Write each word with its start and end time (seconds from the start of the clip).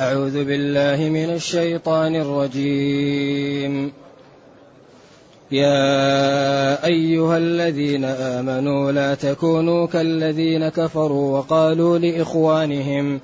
أعوذ 0.00 0.44
بالله 0.44 1.08
من 1.08 1.30
الشيطان 1.34 2.16
الرجيم. 2.16 3.92
يا 5.52 6.86
أيها 6.86 7.36
الذين 7.36 8.04
آمنوا 8.04 8.92
لا 8.92 9.14
تكونوا 9.14 9.86
كالذين 9.86 10.68
كفروا 10.68 11.38
وقالوا 11.38 11.98
لإخوانهم 11.98 13.20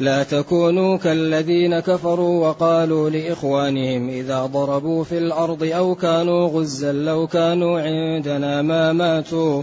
لا 0.00 0.22
تكونوا 0.22 0.96
كالذين 0.96 1.80
كفروا 1.80 2.48
وقالوا 2.48 3.10
لإخوانهم 3.10 4.08
إذا 4.08 4.46
ضربوا 4.46 5.04
في 5.04 5.18
الأرض 5.18 5.62
أو 5.64 5.94
كانوا 5.94 6.48
غزا 6.48 6.92
لو 6.92 7.26
كانوا 7.26 7.80
عندنا 7.80 8.62
ما 8.62 8.92
ماتوا 8.92 9.62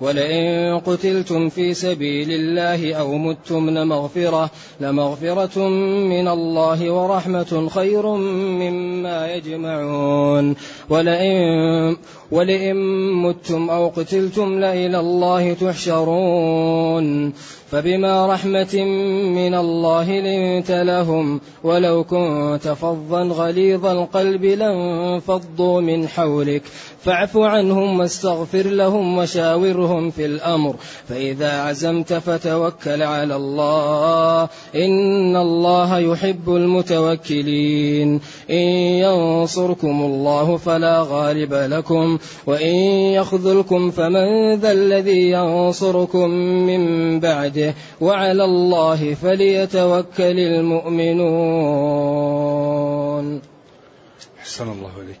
ولئن 0.00 0.78
قتلتم 0.78 1.48
في 1.48 1.74
سبيل 1.74 2.32
الله 2.32 2.94
أو 2.94 3.18
متم 3.18 3.70
لمغفرة 3.70 4.50
لمغفرة 4.80 5.68
من 6.08 6.28
الله 6.28 6.90
ورحمة 6.90 7.68
خير 7.68 8.06
مما 8.62 9.32
يجمعون. 9.34 10.56
ولئن 10.90 11.96
ولئن 12.30 12.76
متم 13.22 13.70
أو 13.70 13.88
قتلتم 13.88 14.58
لإلى 14.58 15.00
الله 15.00 15.52
تحشرون. 15.52 17.32
فبما 17.70 18.26
رحمة 18.26 18.84
من 19.34 19.54
الله 19.54 20.20
لنت 20.20 20.70
لهم 20.70 21.40
ولو 21.64 22.04
كنت 22.04 22.68
فظا 22.68 23.22
غليظ 23.22 23.86
القلب 23.86 24.44
لانفضوا 24.44 25.80
من 25.80 26.08
حولك 26.08 26.62
فاعف 27.04 27.36
عنهم 27.36 28.00
واستغفر 28.00 28.62
لهم 28.62 29.18
وشاورهم 29.18 30.10
في 30.10 30.26
الأمر. 30.26 30.76
فإذا 31.08 31.60
عزمت 31.60 32.12
فتوكل 32.12 33.02
على 33.02 33.36
الله. 33.36 34.48
إن 34.74 35.36
الله 35.36 35.98
يحب 35.98 36.54
المتوكلين. 36.54 38.20
إن 38.50 38.68
ينصركم 39.04 40.02
الله 40.02 40.56
فلا 40.56 41.06
غالب 41.08 41.54
لكم. 41.54 42.18
وإن 42.46 42.74
يخذلكم 43.12 43.90
فمن 43.90 44.54
ذا 44.54 44.72
الذي 44.72 45.30
ينصركم 45.30 46.30
من 46.66 47.20
بعده. 47.20 47.74
وعلى 48.00 48.44
الله 48.44 49.14
فليتوكل 49.14 50.38
المؤمنون. 50.38 51.28
أحسن 54.40 54.72
الله 54.72 54.90
إليك. 55.04 55.20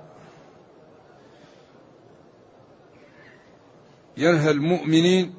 ينهى 4.17 4.51
المؤمنين 4.51 5.33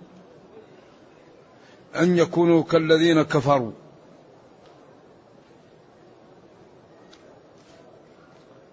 أن 1.97 2.19
يكونوا 2.19 2.63
كالذين 2.63 3.23
كفروا. 3.23 3.73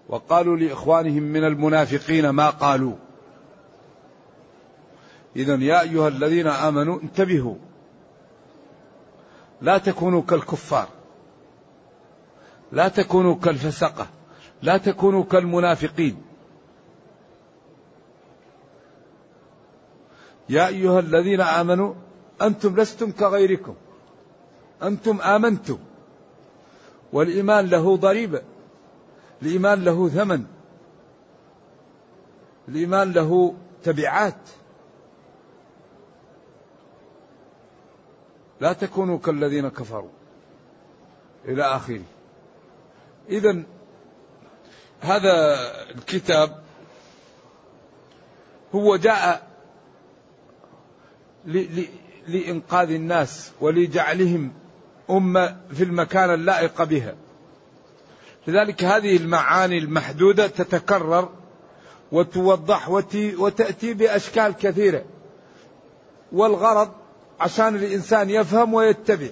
وقالوا 0.08 0.56
لإخوانهم 0.56 1.22
من 1.22 1.44
المنافقين 1.44 2.28
ما 2.30 2.50
قالوا. 2.50 2.96
إذا 5.36 5.54
يا 5.54 5.80
أيها 5.80 6.08
الذين 6.08 6.46
آمنوا 6.46 7.00
انتبهوا. 7.02 7.54
لا 9.60 9.78
تكونوا 9.78 10.22
كالكفار. 10.22 10.88
لا 12.72 12.88
تكونوا 12.88 13.34
كالفسقة. 13.34 14.06
لا 14.62 14.76
تكونوا 14.76 15.24
كالمنافقين. 15.24 16.29
يا 20.50 20.66
أيها 20.66 21.00
الذين 21.00 21.40
آمنوا 21.40 21.94
أنتم 22.42 22.80
لستم 22.80 23.10
كغيركم. 23.10 23.74
أنتم 24.82 25.20
آمنتم. 25.20 25.78
والإيمان 27.12 27.66
له 27.66 27.96
ضريبة. 27.96 28.42
الإيمان 29.42 29.84
له 29.84 30.08
ثمن. 30.08 30.44
الإيمان 32.68 33.12
له 33.12 33.54
تبعات. 33.82 34.48
لا 38.60 38.72
تكونوا 38.72 39.18
كالذين 39.18 39.68
كفروا. 39.68 40.10
إلى 41.44 41.62
آخره. 41.62 42.02
إذا 43.28 43.62
هذا 45.00 45.60
الكتاب 45.94 46.62
هو 48.74 48.96
جاء 48.96 49.49
لإنقاذ 52.28 52.90
الناس 52.90 53.52
ولجعلهم 53.60 54.52
أمة 55.10 55.56
في 55.74 55.84
المكان 55.84 56.34
اللائق 56.34 56.82
بها. 56.82 57.14
لذلك 58.46 58.84
هذه 58.84 59.16
المعاني 59.16 59.78
المحدودة 59.78 60.46
تتكرر 60.46 61.28
وتوضح 62.12 62.88
وتأتي 63.14 63.94
بأشكال 63.94 64.52
كثيرة. 64.52 65.04
والغرض 66.32 66.90
عشان 67.40 67.74
الإنسان 67.74 68.30
يفهم 68.30 68.74
ويتبع. 68.74 69.28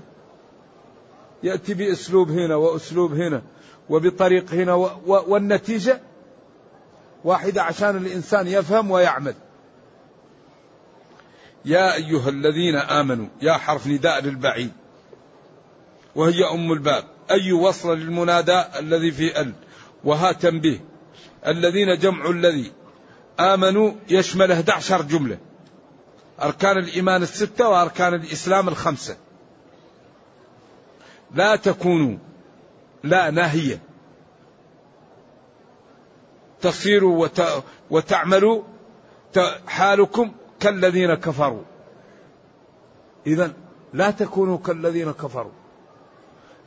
يأتي 1.43 1.75
بأسلوب 1.75 2.31
هنا 2.31 2.57
وأسلوب 2.57 3.13
هنا 3.13 3.43
وبطريق 3.91 4.53
هنا 4.53 4.75
والنتيجة 5.07 6.01
واحدة 7.25 7.63
عشان 7.63 7.97
الإنسان 7.97 8.47
يفهم 8.47 8.91
ويعمل. 8.91 9.35
يا 11.69 11.95
أيها 11.95 12.29
الذين 12.29 12.77
آمنوا 12.77 13.27
يا 13.43 13.53
حرف 13.53 13.87
نداء 13.87 14.21
للبعيد. 14.23 14.73
وهي 16.15 16.45
أم 16.45 16.73
الباب. 16.73 17.05
أي 17.31 17.53
وصل 17.53 17.99
للمنادى 17.99 18.65
الذي 18.79 19.13
في 19.13 19.41
ال؟ 19.41 19.53
وها 20.05 20.33
تنبيه 20.33 20.85
الذين 21.47 21.99
جمع 21.99 22.31
الذي. 22.31 22.73
آمنوا 23.41 23.93
يشمل 24.09 24.53
11 24.53 25.03
جملة. 25.03 25.39
أركان 26.43 26.79
الإيمان 26.79 27.23
الستة 27.23 27.69
وأركان 27.69 28.15
الإسلام 28.15 28.69
الخمسة. 28.69 29.17
لا 31.35 31.57
تكونوا 31.57 32.19
لا 33.05 33.31
ناهية. 33.31 33.83
تصيروا 36.61 37.23
وت... 37.23 37.43
وتعملوا 37.91 38.63
حالكم 39.67 40.33
كالذين 40.61 41.15
كفروا. 41.15 41.63
إذا 43.27 43.53
لا 43.93 44.11
تكونوا 44.11 44.59
كالذين 44.59 45.13
كفروا. 45.13 45.53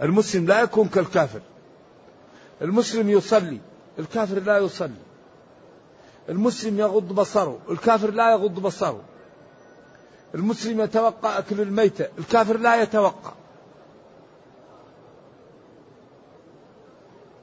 المسلم 0.02 0.46
لا 0.46 0.62
يكون 0.62 0.88
كالكافر. 0.88 1.42
المسلم 2.62 3.10
يصلي 3.10 3.60
الكافر 4.00 4.40
لا 4.40 4.58
يصلي. 4.58 5.02
المسلم 6.30 6.80
يغض 6.80 7.14
بصره 7.14 7.60
الكافر 7.70 8.12
لا 8.12 8.32
يغض 8.32 8.60
بصره. 8.60 9.02
المسلم 10.36 10.82
يتوقع 10.82 11.38
أكل 11.38 11.62
الميتة 11.62 12.08
الكافر 12.20 12.58
لا 12.58 12.82
يتوقع. 12.82 13.34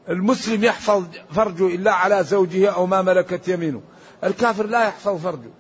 المسلم 0.09 0.65
يحفظ 0.65 1.05
فرجه 1.31 1.67
إلا 1.67 1.93
على 1.93 2.25
زوجه 2.25 2.71
أو 2.71 2.87
ما 2.87 3.03
ملكت 3.03 3.49
يمينه. 3.49 3.83
الكافر 4.25 4.67
لا 4.67 4.85
يحفظ 4.85 5.17
فرجه. 5.23 5.51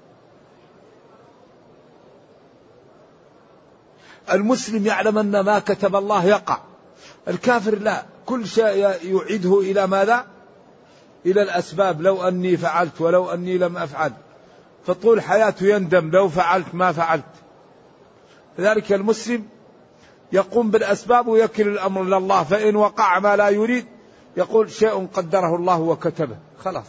المسلم 4.32 4.86
يعلم 4.86 5.18
أن 5.18 5.40
ما 5.40 5.58
كتب 5.58 5.96
الله 5.96 6.24
يقع. 6.24 6.60
الكافر 7.28 7.74
لا. 7.74 8.04
كل 8.26 8.46
شيء 8.46 8.64
يعيده 9.02 9.60
إلى 9.60 9.86
ماذا؟ 9.86 10.26
إلى 11.26 11.42
الأسباب. 11.42 12.02
لو 12.02 12.28
أني 12.28 12.56
فعلت 12.56 13.00
ولو 13.00 13.30
أني 13.30 13.58
لم 13.58 13.76
أفعل. 13.76 14.12
فطول 14.86 15.22
حياته 15.22 15.66
يندم. 15.66 16.10
لو 16.10 16.28
فعلت 16.28 16.74
ما 16.74 16.92
فعلت. 16.92 17.24
لذلك 18.58 18.92
المسلم 18.92 19.44
يقوم 20.32 20.70
بالأسباب 20.70 21.26
ويكل 21.26 21.68
الأمر 21.68 22.16
الله. 22.16 22.42
فإن 22.42 22.76
وقع 22.76 23.18
ما 23.18 23.36
لا 23.36 23.48
يريد 23.48 23.86
يقول 24.36 24.70
شيء 24.70 25.06
قدره 25.06 25.56
الله 25.56 25.80
وكتبه. 25.80 26.36
خلاص. 26.64 26.86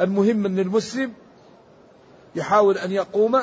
المهم 0.00 0.46
أن 0.46 0.58
المسلم 0.58 1.12
يحاول 2.34 2.78
أن 2.78 2.92
يقوم 2.92 3.40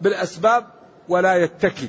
بالأسباب 0.00 0.75
ولا 1.08 1.34
يتكل 1.36 1.88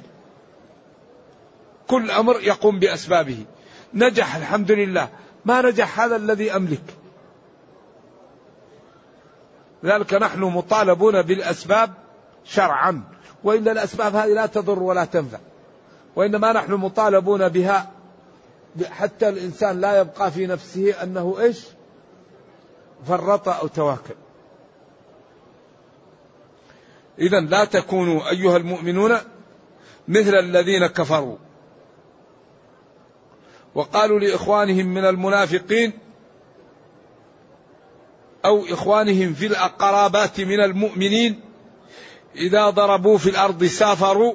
كل 1.87 2.11
أمر 2.11 2.41
يقوم 2.41 2.79
بأسبابه. 2.79 3.45
نجح 3.93 4.35
الحمد 4.35 4.71
لله 4.71 5.09
ما 5.45 5.61
نجح 5.61 5.99
هذا 5.99 6.15
الذي 6.15 6.55
أملك. 6.55 6.83
لذلك 9.83 10.13
نحن 10.13 10.39
مطالبون 10.39 11.21
بالأسباب 11.21 11.93
شرعا. 12.43 13.03
وإن 13.43 13.67
الأسباب 13.67 14.15
هذه 14.15 14.33
لا 14.33 14.45
تضر 14.45 14.83
ولا 14.83 15.05
تنفع. 15.05 15.39
وإنما 16.15 16.53
نحن 16.53 16.73
مطالبون 16.73 17.49
بها 17.49 17.91
حتى 18.85 19.29
الإنسان 19.29 19.81
لا 19.81 19.99
يبقى 19.99 20.31
في 20.31 20.47
نفسه 20.47 21.03
أنه 21.03 21.35
إيش؟ 21.39 21.65
فرط 23.07 23.49
أو 23.49 23.67
تواكل. 23.67 24.15
إذا 27.19 27.39
لا 27.39 27.65
تكونوا 27.65 28.29
أيها 28.29 28.57
المؤمنون 28.57 29.17
مثل 30.07 30.35
الذين 30.35 30.87
كفروا. 30.87 31.37
وقالوا 33.75 34.19
لإخوانهم 34.19 34.85
من 34.85 35.05
المنافقين 35.05 35.93
أو 38.45 38.65
إخوانهم 38.65 39.33
في 39.33 39.47
القرابات 39.47 40.41
من 40.41 40.59
المؤمنين 40.61 41.39
إذا 42.35 42.69
ضربوا 42.69 43.17
في 43.17 43.29
الأرض 43.29 43.63
سافروا 43.63 44.33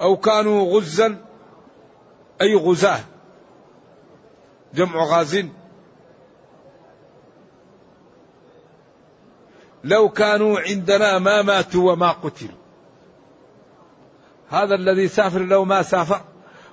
أو 0.00 0.16
كانوا 0.16 0.76
غزا 0.76 1.24
أي 2.42 2.54
غزاة 2.54 3.00
جمع 4.74 5.04
غاز. 5.04 5.44
لو 9.84 10.08
كانوا 10.08 10.60
عندنا 10.60 11.18
ما 11.18 11.42
ماتوا 11.42 11.92
وما 11.92 12.10
قتلوا. 12.12 12.58
هذا 14.48 14.74
الذي 14.74 15.08
سافر 15.08 15.40
لو 15.40 15.64
ما 15.64 15.82
سافر 15.82 16.20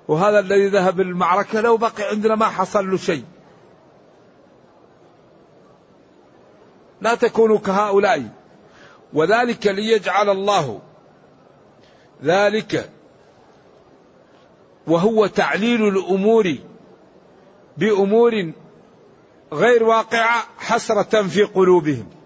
وهذا 0.08 0.40
الذي 0.40 0.68
ذهب 0.68 1.02
المعركة 1.02 1.62
لو 1.62 1.78
بقي 1.78 2.04
عندنا 2.04 2.36
ما 2.36 2.46
حصل 2.46 2.92
له 2.92 2.98
شيء. 2.98 3.24
لا 7.02 7.16
تكونوا 7.16 7.58
كهؤلاء. 7.58 8.30
وذلك 9.14 9.68
ليجعل 9.68 10.30
الله 10.30 10.82
ذلك 12.24 12.90
وهو 14.88 15.28
تعليل 15.28 15.88
الأمور 15.88 16.56
بأمور 17.78 18.52
غير 19.54 19.84
واقعة 19.84 20.44
حسرة 20.58 21.28
في 21.28 21.44
قلوبهم. 21.44 22.21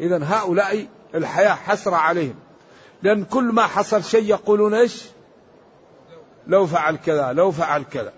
اذا 0.00 0.24
هؤلاء 0.24 0.86
الحياة 1.14 1.54
حسرة 1.54 1.96
عليهم. 1.96 2.34
لأن 3.02 3.24
كل 3.24 3.44
ما 3.44 3.62
حصل 3.62 4.04
شيء 4.04 4.24
يقولون 4.24 4.74
إيش؟ 4.74 5.04
لو 6.46 6.66
فعل 6.66 6.96
كذا 6.96 7.32
لو 7.32 7.50
فعل 7.50 7.82
كذا. 7.82 8.12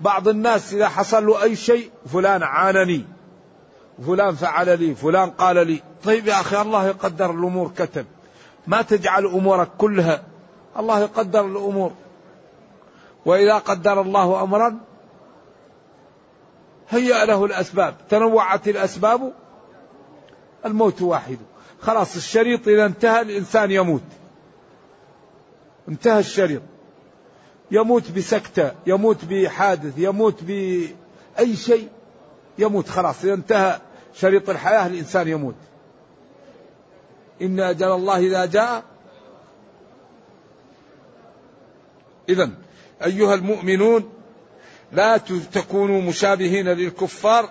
بعض 0.00 0.28
الناس 0.28 0.74
إذا 0.74 0.88
حصل 0.88 1.26
له 1.26 1.42
أي 1.42 1.56
شيء 1.56 1.90
فلان 2.12 2.42
عانني 2.42 3.04
فلان 4.06 4.34
فعل 4.34 4.78
لي 4.78 4.94
فلان 4.94 5.30
قال 5.30 5.66
لي. 5.66 5.82
طيب 6.04 6.26
يا 6.26 6.40
أخي 6.40 6.62
الله 6.62 6.86
يقدر 6.86 7.30
الأمور 7.30 7.70
كتب. 7.78 8.06
ما 8.66 8.82
تجعل 8.82 9.26
أمورك 9.26 9.68
كلها. 9.78 10.22
الله 10.78 11.00
يقدر 11.00 11.46
الأمور. 11.46 11.92
وإذا 13.26 13.58
قدر 13.58 14.00
الله 14.00 14.42
أمرا 14.42 14.78
هيأ 16.88 17.24
له 17.24 17.44
الأسباب. 17.44 17.94
تنوعت 18.08 18.68
الأسباب 18.68 19.32
الموت 20.64 21.02
واحد. 21.02 21.38
خلاص 21.80 22.16
الشريط 22.16 22.68
إذا 22.68 22.86
انتهى 22.86 23.20
الإنسان 23.20 23.70
يموت. 23.70 24.02
انتهى 25.88 26.18
الشريط. 26.18 26.62
يموت 27.70 28.10
بسكتة 28.10 28.72
يموت 28.86 29.24
بحادث 29.24 29.98
يموت 29.98 30.44
بأي 30.44 31.56
شيء 31.56 31.88
يموت 32.58 32.88
خلاص. 32.88 33.24
إذا 33.24 33.34
انتهى 33.34 33.80
شريط 34.14 34.50
الحياة 34.50 34.86
الإنسان 34.86 35.28
يموت. 35.28 35.54
إن 37.42 37.60
أجل 37.60 37.92
الله 37.92 38.18
إذا 38.18 38.46
جاء. 38.46 38.84
إذا 42.28 42.50
أيها 43.04 43.34
المؤمنون 43.34 44.12
لا 44.92 45.16
تكونوا 45.52 46.02
مشابهين 46.02 46.68
للكفار 46.68 47.50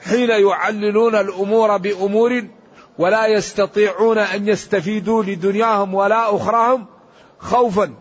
حين 0.00 0.30
يعللون 0.30 1.14
الأمور 1.14 1.76
بأمور 1.76 2.44
ولا 2.98 3.26
يستطيعون 3.26 4.18
أن 4.18 4.48
يستفيدوا 4.48 5.22
لدنياهم 5.22 5.94
ولا 5.94 6.36
أخراهم 6.36 6.86
خوفا 7.38 7.94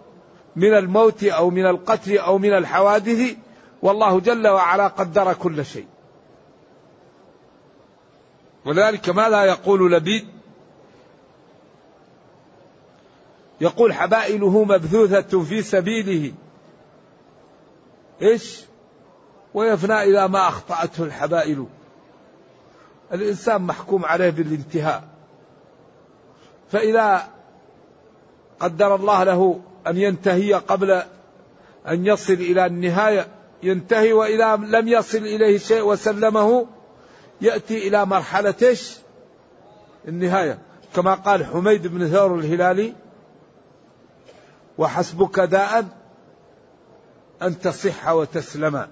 من 0.55 0.73
الموت 0.73 1.23
أو 1.23 1.49
من 1.49 1.65
القتل 1.65 2.17
أو 2.17 2.37
من 2.37 2.53
الحوادث. 2.53 3.35
والله 3.81 4.19
جل 4.19 4.47
وعلا 4.47 4.87
قدر 4.87 5.33
كل 5.33 5.65
شيء. 5.65 5.87
ولذلك 8.65 9.09
ما 9.09 9.29
لا 9.29 9.43
يقول 9.43 9.91
لبيد. 9.91 10.27
يقول 13.61 13.93
حبائله 13.93 14.63
مبثوثة 14.63 15.43
في 15.43 15.61
سبيله. 15.61 16.33
إيش؟ 18.21 18.61
ويفنى 19.53 19.93
إذا 19.93 20.27
ما 20.27 20.47
أخطأته 20.47 21.03
الحبائل. 21.03 21.65
الإنسان 23.13 23.61
محكوم 23.61 24.05
عليه 24.05 24.29
بالانتهاء. 24.29 25.03
فإذا 26.71 27.27
قدر 28.59 28.95
الله 28.95 29.23
له 29.23 29.59
أن 29.87 29.97
ينتهي 29.97 30.53
قبل 30.53 31.01
أن 31.87 32.05
يصل 32.05 32.33
إلى 32.33 32.65
النهاية 32.65 33.27
ينتهي 33.63 34.13
وإذا 34.13 34.55
لم 34.55 34.87
يصل 34.87 35.17
إليه 35.17 35.57
شيء 35.57 35.81
وسلمه 35.81 36.67
يأتي 37.41 37.87
إلى 37.87 38.05
مرحلة 38.05 38.55
إيش؟ 38.61 38.97
النهاية. 40.07 40.59
كما 40.95 41.13
قال 41.13 41.45
حميد 41.45 41.87
بن 41.87 42.07
ثور 42.07 42.35
الهلالي 42.35 42.93
وحسبك 44.77 45.39
داء 45.39 45.85
أن 47.41 47.59
تصح 47.59 48.09
وتسلم. 48.09 48.87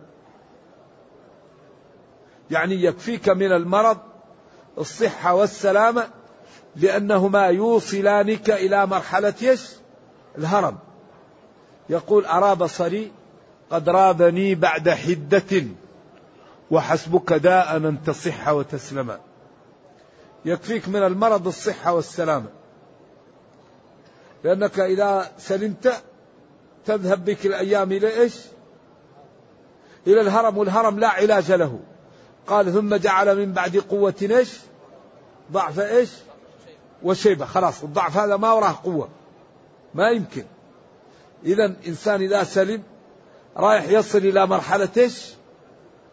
يعني 2.51 2.83
يكفيك 2.83 3.29
من 3.29 3.51
المرض 3.51 3.97
الصحة 4.77 5.33
والسلامة 5.33 6.09
لأنهما 6.75 7.45
يوصلانك 7.45 8.49
إلى 8.49 8.85
مرحلة 8.85 9.33
يش 9.41 9.69
الهرم. 10.37 10.77
يقول 11.89 12.25
أرى 12.25 12.55
بصري 12.55 13.11
قد 13.69 13.89
رابني 13.89 14.55
بعد 14.55 14.89
حدة 14.89 15.63
وحسبك 16.71 17.33
داء 17.33 17.77
أن 17.77 18.03
تصح 18.03 18.49
وتسلم. 18.49 19.17
يكفيك 20.45 20.89
من 20.89 21.03
المرض 21.03 21.47
الصحة 21.47 21.93
والسلامة. 21.93 22.49
لأنك 24.43 24.79
إذا 24.79 25.31
سلمت 25.37 26.03
تذهب 26.85 27.25
بك 27.25 27.45
الأيام 27.45 27.91
إلى 27.91 28.21
إيش؟ 28.21 28.35
إلى 30.07 30.21
الهرم 30.21 30.57
والهرم 30.57 30.99
لا 30.99 31.07
علاج 31.07 31.51
له. 31.51 31.79
قال 32.47 32.73
ثم 32.73 32.95
جعل 32.95 33.37
من 33.37 33.53
بعد 33.53 33.77
قوة 33.77 34.15
إيش؟ 34.21 34.59
ضعف 35.51 35.79
إيش؟ 35.79 36.09
وشيبة. 37.03 37.45
خلاص 37.45 37.83
الضعف 37.83 38.17
هذا 38.17 38.37
ما 38.37 38.53
وراه 38.53 38.75
قوة. 38.83 39.09
ما 39.93 40.09
يمكن. 40.09 40.45
إذا 41.43 41.75
إنسان 41.87 42.21
إذا 42.21 42.43
سلم 42.43 42.83
رايح 43.57 43.89
يصل 43.89 44.17
إلى 44.17 44.47
مرحلة 44.47 44.89
إيش؟ 44.97 45.33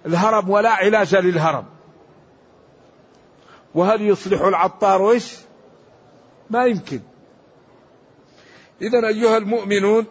الهرم 0.06 0.50
ولا 0.50 0.70
علاج 0.70 1.14
للهرم. 1.14 1.64
وهل 3.74 4.02
يصلح 4.02 4.40
العطار 4.40 5.10
إيش 5.10 5.36
ما 6.50 6.64
يمكن. 6.64 7.00
اذا 8.82 9.08
أيها 9.08 9.36
المؤمنون 9.36 10.06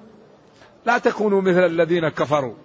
لا 0.85 0.97
تكونوا 0.97 1.41
مثل 1.41 1.65
الذين 1.65 2.09
كفروا. 2.09 2.55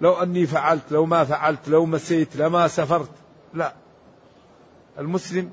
لو 0.00 0.12
أني 0.12 0.46
فعلت 0.46 0.92
لو 0.92 1.06
ما 1.06 1.24
فعلت 1.24 1.68
لو 1.68 1.86
مسيت 1.86 2.36
لما 2.36 2.68
سفرت 2.68 3.10
لا. 3.54 3.72
المسلم 4.98 5.50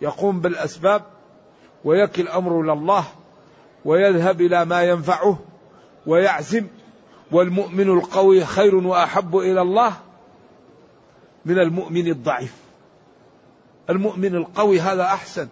يقوم 0.00 0.40
بالأسباب 0.40 1.02
ويكل 1.84 2.28
امره 2.28 2.60
إلى 2.60 2.72
الله 2.72 3.04
ويذهب 3.84 4.40
إلى 4.40 4.64
ما 4.64 4.82
ينفعه 4.82 5.38
ويعزم 6.06 6.66
والمؤمن 7.32 7.90
القوي 7.90 8.44
خير 8.44 8.74
وأحب 8.74 9.36
إلى 9.36 9.62
الله 9.62 9.92
من 11.44 11.58
المؤمن 11.58 12.08
الضعيف. 12.08 12.54
المؤمن 13.90 14.34
القوي 14.34 14.80
هذا 14.80 15.02
أحسن. 15.02 15.48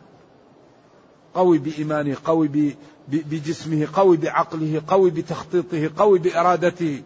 قوي 1.34 1.58
بإيمانه 1.58 2.16
قوي 2.24 2.74
بجسمه 3.08 3.88
قوي 3.92 4.16
بعقله 4.16 4.82
قوي 4.88 5.10
بتخطيطه 5.10 5.90
قوي 5.96 6.18
بإرادته. 6.18 7.02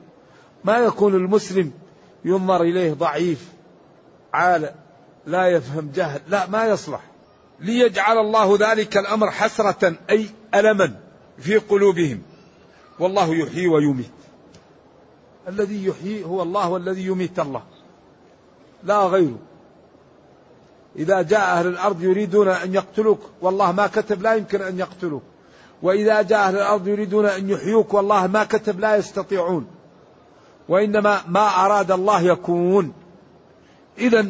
ما 0.66 0.78
يكون 0.78 1.14
المسلم 1.14 1.72
ينظر 2.24 2.62
إليه 2.62 2.92
ضعيف 2.92 3.48
عالة 4.32 4.74
لا 5.26 5.46
يفهم 5.46 5.90
جهل 5.94 6.20
لا 6.28 6.46
ما 6.46 6.66
يصلح. 6.66 7.00
ليجعل 7.60 8.18
الله 8.18 8.56
ذلك 8.60 8.96
الأمر 8.96 9.30
حسرة 9.30 9.94
أي 10.10 10.26
ألما 10.54 10.94
في 11.38 11.56
قلوبهم. 11.56 12.22
والله 12.98 13.34
يحيي 13.34 13.66
ويميت. 13.66 14.10
الذي 15.48 15.86
يحيي 15.86 16.24
هو 16.24 16.42
الله 16.42 16.68
والذي 16.68 17.06
يميت 17.06 17.38
الله. 17.38 17.62
لا 18.84 18.98
غيره 18.98 19.38
إذا 20.96 21.22
جاء 21.22 21.40
أهل 21.40 21.66
الأرض 21.66 22.02
يريدون 22.02 22.48
أن 22.48 22.74
يقتلوك 22.74 23.20
والله 23.40 23.72
ما 23.72 23.86
كتب 23.86 24.22
لا 24.22 24.34
يمكن 24.34 24.62
أن 24.62 24.78
يقتلوك. 24.78 25.22
وإذا 25.82 26.22
جاء 26.22 26.48
أهل 26.48 26.56
الأرض 26.56 26.88
يريدون 26.88 27.26
أن 27.26 27.50
يحيوك 27.50 27.94
والله 27.94 28.26
ما 28.26 28.44
كتب 28.44 28.80
لا 28.80 28.96
يستطيعون. 28.96 29.75
وإنما 30.68 31.20
ما 31.28 31.48
أراد 31.66 31.90
الله 31.90 32.20
يكون. 32.20 32.92
إذا 33.98 34.26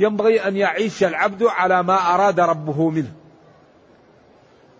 ينبغي 0.00 0.48
أن 0.48 0.56
يعيش 0.56 1.04
العبد 1.04 1.42
على 1.42 1.82
ما 1.82 2.14
أراد 2.14 2.40
ربه 2.40 2.90
منه. 2.90 3.12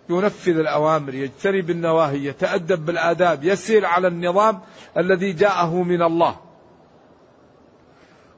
ينفذ 0.09 0.57
الأوامر 0.57 1.13
يجتنب 1.13 1.69
النواهي 1.69 2.25
يتأدب 2.25 2.85
بالآداب 2.85 3.43
يسير 3.43 3.85
على 3.85 4.07
النظام 4.07 4.59
الذي 4.97 5.33
جاءه 5.33 5.75
من 5.83 6.01
الله. 6.01 6.35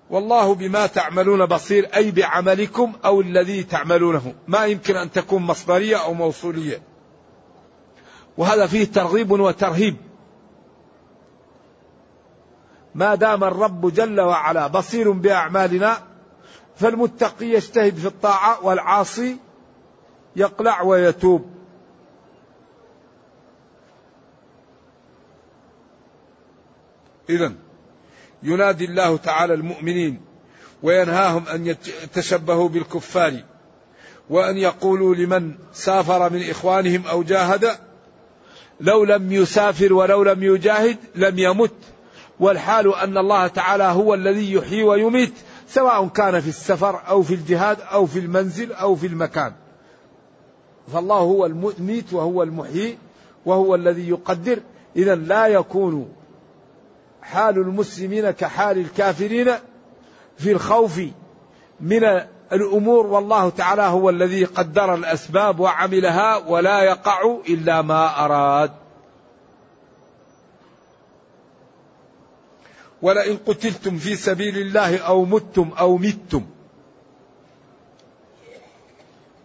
والله 0.09 0.55
بما 0.55 0.87
تعملون 0.87 1.45
بصير 1.45 1.89
أي 1.95 2.11
بعملكم 2.11 2.93
أو 3.05 3.21
الذي 3.21 3.63
تعملونه. 3.63 4.33
ما 4.47 4.65
يمكن 4.65 4.95
أن 4.95 5.11
تكون 5.11 5.41
مصدرية 5.41 6.03
أو 6.03 6.13
موصولية. 6.13 6.81
وهذا 8.37 8.67
فيه 8.67 8.85
ترغيب 8.85 9.31
وترهيب. 9.31 9.95
ما 12.95 13.15
دام 13.15 13.43
الرب 13.43 13.93
جل 13.93 14.21
وعلا 14.21 14.67
بصير 14.67 15.11
بأعمالنا 15.11 15.97
فالمتقي 16.75 17.45
يجتهد 17.45 17.95
في 17.95 18.05
الطاعة 18.05 18.65
والعاصي 18.65 19.37
يقلع 20.35 20.81
ويتوب. 20.81 21.55
إذا 27.29 27.53
ينادي 28.43 28.85
الله 28.85 29.17
تعالى 29.17 29.53
المؤمنين 29.53 30.21
وينهاهم 30.83 31.47
أن 31.47 31.67
يتشبهوا 31.67 32.69
بالكفار 32.69 33.43
وأن 34.29 34.57
يقولوا 34.57 35.15
لمن 35.15 35.55
سافر 35.73 36.29
من 36.29 36.49
إخوانهم 36.49 37.07
أو 37.07 37.23
جاهد 37.23 37.77
لو 38.79 39.03
لم 39.03 39.31
يسافر 39.31 39.93
ولو 39.93 40.23
لم 40.23 40.43
يجاهد 40.43 40.97
لم 41.15 41.39
يمت. 41.39 41.94
والحال 42.39 42.95
أن 42.95 43.17
الله 43.17 43.47
تعالى 43.47 43.83
هو 43.83 44.13
الذي 44.13 44.53
يحيي 44.53 44.83
ويميت 44.83 45.33
سواء 45.67 46.07
كان 46.07 46.39
في 46.41 46.47
السفر 46.47 47.01
أو 47.07 47.21
في 47.21 47.33
الجهاد 47.33 47.77
أو 47.81 48.05
في 48.05 48.19
المنزل 48.19 48.73
أو 48.73 48.95
في 48.95 49.07
المكان. 49.07 49.53
فالله 50.93 51.17
هو 51.17 51.45
المميت 51.45 52.13
وهو 52.13 52.43
المحيي 52.43 52.97
وهو 53.45 53.75
الذي 53.75 54.09
يقدر. 54.09 54.59
إذا 54.95 55.15
لا 55.15 55.47
يكون 55.47 56.13
حال 57.21 57.57
المسلمين 57.57 58.31
كحال 58.31 58.77
الكافرين 58.77 59.51
في 60.37 60.51
الخوف 60.51 61.01
من 61.79 62.03
الأمور. 62.53 63.07
والله 63.07 63.49
تعالى 63.49 63.81
هو 63.81 64.09
الذي 64.09 64.43
قدر 64.45 64.93
الأسباب 64.93 65.59
وعملها 65.59 66.37
ولا 66.37 66.81
يقع 66.81 67.37
إلا 67.49 67.81
ما 67.81 68.25
أراد. 68.25 68.84
ولئن 73.01 73.37
قتلتم 73.37 73.97
في 73.97 74.15
سبيل 74.15 74.57
الله 74.57 74.97
أو 74.97 75.25
متم 75.25 75.69
أو 75.69 75.97
متم 75.97 76.45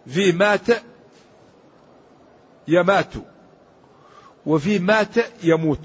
في 0.07 0.31
مات 0.31 0.67
يمات 2.67 3.13
وفي 4.45 4.79
مات 4.79 5.43
يموت. 5.43 5.79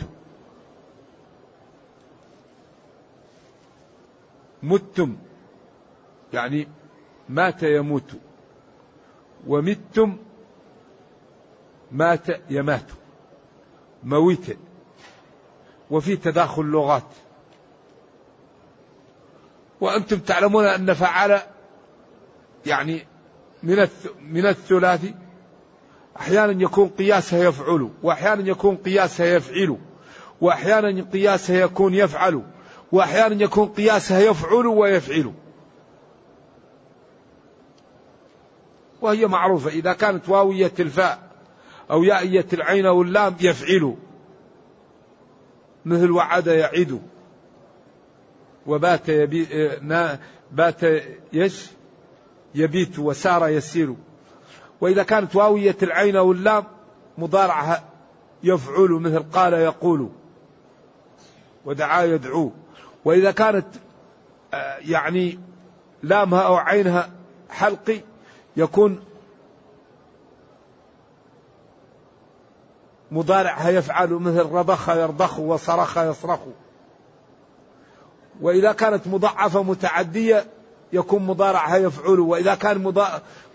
متم 4.63 5.17
يعني 6.33 6.69
مات 7.29 7.63
يموت 7.63 8.13
ومتم 9.47 10.17
مات 11.93 12.27
يمات. 12.51 12.87
مويت. 14.05 14.59
وفي 15.91 16.17
تداخل 16.17 16.65
لغات 16.65 17.26
وأنتم 19.81 20.19
تعلمون 20.19 20.65
أن 20.65 20.95
فعل 20.95 21.41
يعني 22.67 23.07
من 23.63 23.89
من 24.23 24.47
الثلاثي 24.47 25.15
أحيانا 26.17 26.63
يكون 26.63 26.89
قياسها 26.89 27.45
يفعل 27.45 27.91
وأحيانا 28.03 28.49
يكون 28.49 28.77
قياسها 28.77 29.27
يفعل 29.27 29.79
وأحيانا 30.41 31.03
قياسها 31.13 31.57
يكون 31.57 31.95
يفعل 31.95 32.43
وأحيانا 32.93 33.43
يكون 33.43 33.69
قياسها 33.69 34.21
يفعل 34.21 34.67
ويفعل. 34.67 35.33
وهي 39.01 39.27
معروفة 39.27 39.71
إذا 39.71 39.93
كانت 39.93 40.29
واوية 40.29 40.73
الفاء 40.81 41.19
أو 41.91 42.05
يائية 42.05 42.47
العين 42.53 42.87
أو 42.87 43.03
اللام 43.03 43.37
يفعل. 43.41 43.97
مثل 45.85 46.11
وعد 46.11 46.47
يعد. 46.47 47.03
وبات 48.67 49.09
يبي 49.09 49.71
بات 50.53 50.81
يش 51.33 51.71
يبيت 52.55 52.99
وسار 52.99 53.49
يسير. 53.49 53.95
وإذا 54.81 55.03
كانت 55.03 55.37
واوية 55.37 55.77
العين 55.83 56.17
أو 56.17 56.33
اللام 56.33 56.65
مضارعها 57.19 57.85
يفعل 58.43 58.91
مثل 58.91 59.23
قال 59.23 59.53
يقول. 59.53 60.11
ودعا 61.65 62.05
يدعو. 62.05 62.53
وإذا 63.05 63.31
كانت 63.31 63.67
آه، 64.55 64.77
يعني 64.81 65.39
لامها 66.03 66.41
أو 66.41 66.55
عينها 66.55 67.11
حلقي 67.51 68.01
يكون 68.57 69.05
مضارعها 73.11 73.71
يفعل 73.71 74.13
مثل 74.13 74.47
رضخ 74.47 74.89
يرضخ 74.89 75.39
وصرخ 75.39 75.99
يصرخ. 75.99 76.41
وإذا 78.41 78.73
كانت 78.73 79.07
مضعفة 79.07 79.63
متعدية 79.63 80.45
يكون 80.93 81.27
مضارعها 81.27 81.77
يفعل 81.77 82.21
وإذا 82.21 82.55
كان 82.55 82.93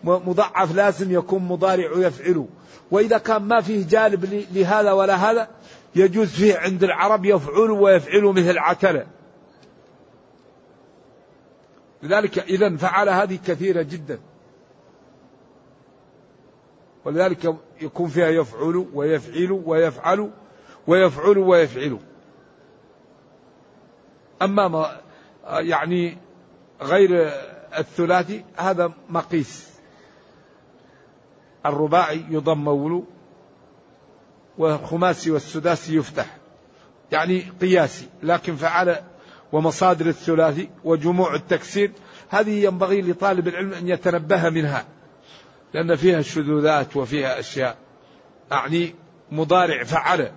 مضعف 0.04 0.76
لازم 0.76 1.12
يكون 1.12 1.44
مضارع 1.44 1.92
يفعل. 1.96 2.46
وإذا 2.92 3.18
كان 3.18 3.42
ما 3.42 3.62
فيه 3.62 3.88
جالب 3.88 4.46
لهذا 4.52 4.92
ولا 4.92 5.16
هذا 5.16 5.48
يجوز 5.96 6.28
فيه 6.28 6.58
عند 6.58 6.84
العرب 6.84 7.26
يفعل 7.26 7.72
ويفعل 7.72 8.24
مثل 8.24 8.58
عتلة. 8.58 9.06
لذلك 12.04 12.40
إذا 12.40 12.78
فعل 12.78 13.10
هذه 13.10 13.40
كثيرة 13.48 13.82
جدا. 13.82 14.20
ولذلك 17.06 17.56
يكون 17.82 18.10
فيها 18.10 18.28
يفعل 18.28 18.88
ويفعل 18.94 19.62
ويفعل 19.66 20.32
ويفعل 20.88 21.38
ويفعل. 21.38 22.00
أما 24.42 24.68
ما 24.68 25.00
يعني 25.48 26.18
غير 26.82 27.32
الثلاثي 27.78 28.46
هذا 28.58 28.94
مقيس. 29.10 29.72
الرباعي 31.66 32.26
يضم 32.30 32.68
ولو 32.68 33.06
والخماسي 34.58 35.32
والسداسي 35.32 35.96
يفتح. 35.96 36.38
يعني 37.12 37.44
قياسي 37.62 38.10
لكن 38.24 38.56
فعل 38.56 39.04
ومصادر 39.52 40.06
الثلاثي 40.06 40.70
وجموع 40.84 41.36
التكسير 41.36 41.92
هذه 42.30 42.66
ينبغي 42.66 43.02
لطالب 43.02 43.48
العلم 43.48 43.74
أن 43.74 43.88
يتنبه 43.88 44.50
منها 44.50 44.86
لأن 45.74 45.96
فيها 45.96 46.22
شذوذات 46.22 46.98
وفيها 46.98 47.40
أشياء. 47.40 47.78
أعني 48.52 48.96
مضارع 49.32 49.84
فعل 49.84 50.32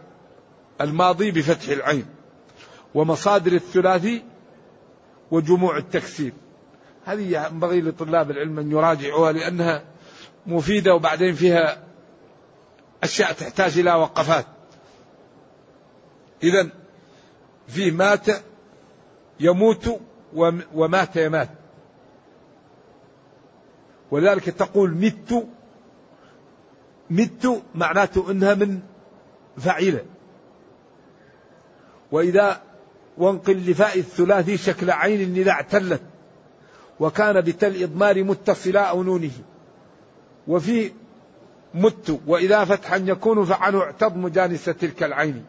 الماضي 0.80 1.30
بفتح 1.30 1.68
العين. 1.68 2.06
ومصادر 2.94 3.52
الثلاثي 3.52 4.24
وجموع 5.30 5.76
التكسير 5.76 6.32
هذه 7.04 7.46
ينبغي 7.46 7.80
لطلاب 7.80 8.30
العلم 8.30 8.58
أن 8.58 8.70
يراجعوها 8.70 9.32
لأنها 9.32 9.84
مفيدة 10.46 10.94
وبعدين 10.94 11.34
فيها 11.34 11.84
أشياء 13.02 13.32
تحتاج 13.32 13.78
إلى 13.78 13.92
وقفات. 13.94 14.46
إذا 16.42 16.68
في 17.68 17.90
مات 17.90 18.26
يموت 19.40 20.00
ومات 20.74 21.16
يمات. 21.16 21.48
ولذلك 24.10 24.44
تقول 24.44 24.94
مت 24.94 25.46
مت 27.10 27.62
معناته 27.74 28.30
إنها 28.30 28.54
من 28.54 28.80
فعيله 29.58 30.04
وإذا 32.12 32.62
وانقل 33.18 33.70
لفاء 33.70 33.98
الثلاثي 33.98 34.56
شكل 34.56 34.90
عين 34.90 35.36
إذا 35.36 35.50
اعتلت 35.50 36.02
وكان 37.00 37.40
بتل 37.40 37.82
إضمار 37.82 38.24
متصلا 38.24 38.80
أو 38.80 39.02
نونه 39.02 39.30
وفي 40.48 40.92
مت 41.74 42.20
وإذا 42.26 42.64
فتحا 42.64 42.96
يكون 42.96 43.44
فعنه 43.44 43.80
اعتض 43.80 44.16
مجانس 44.16 44.64
تلك 44.64 45.02
العين. 45.02 45.44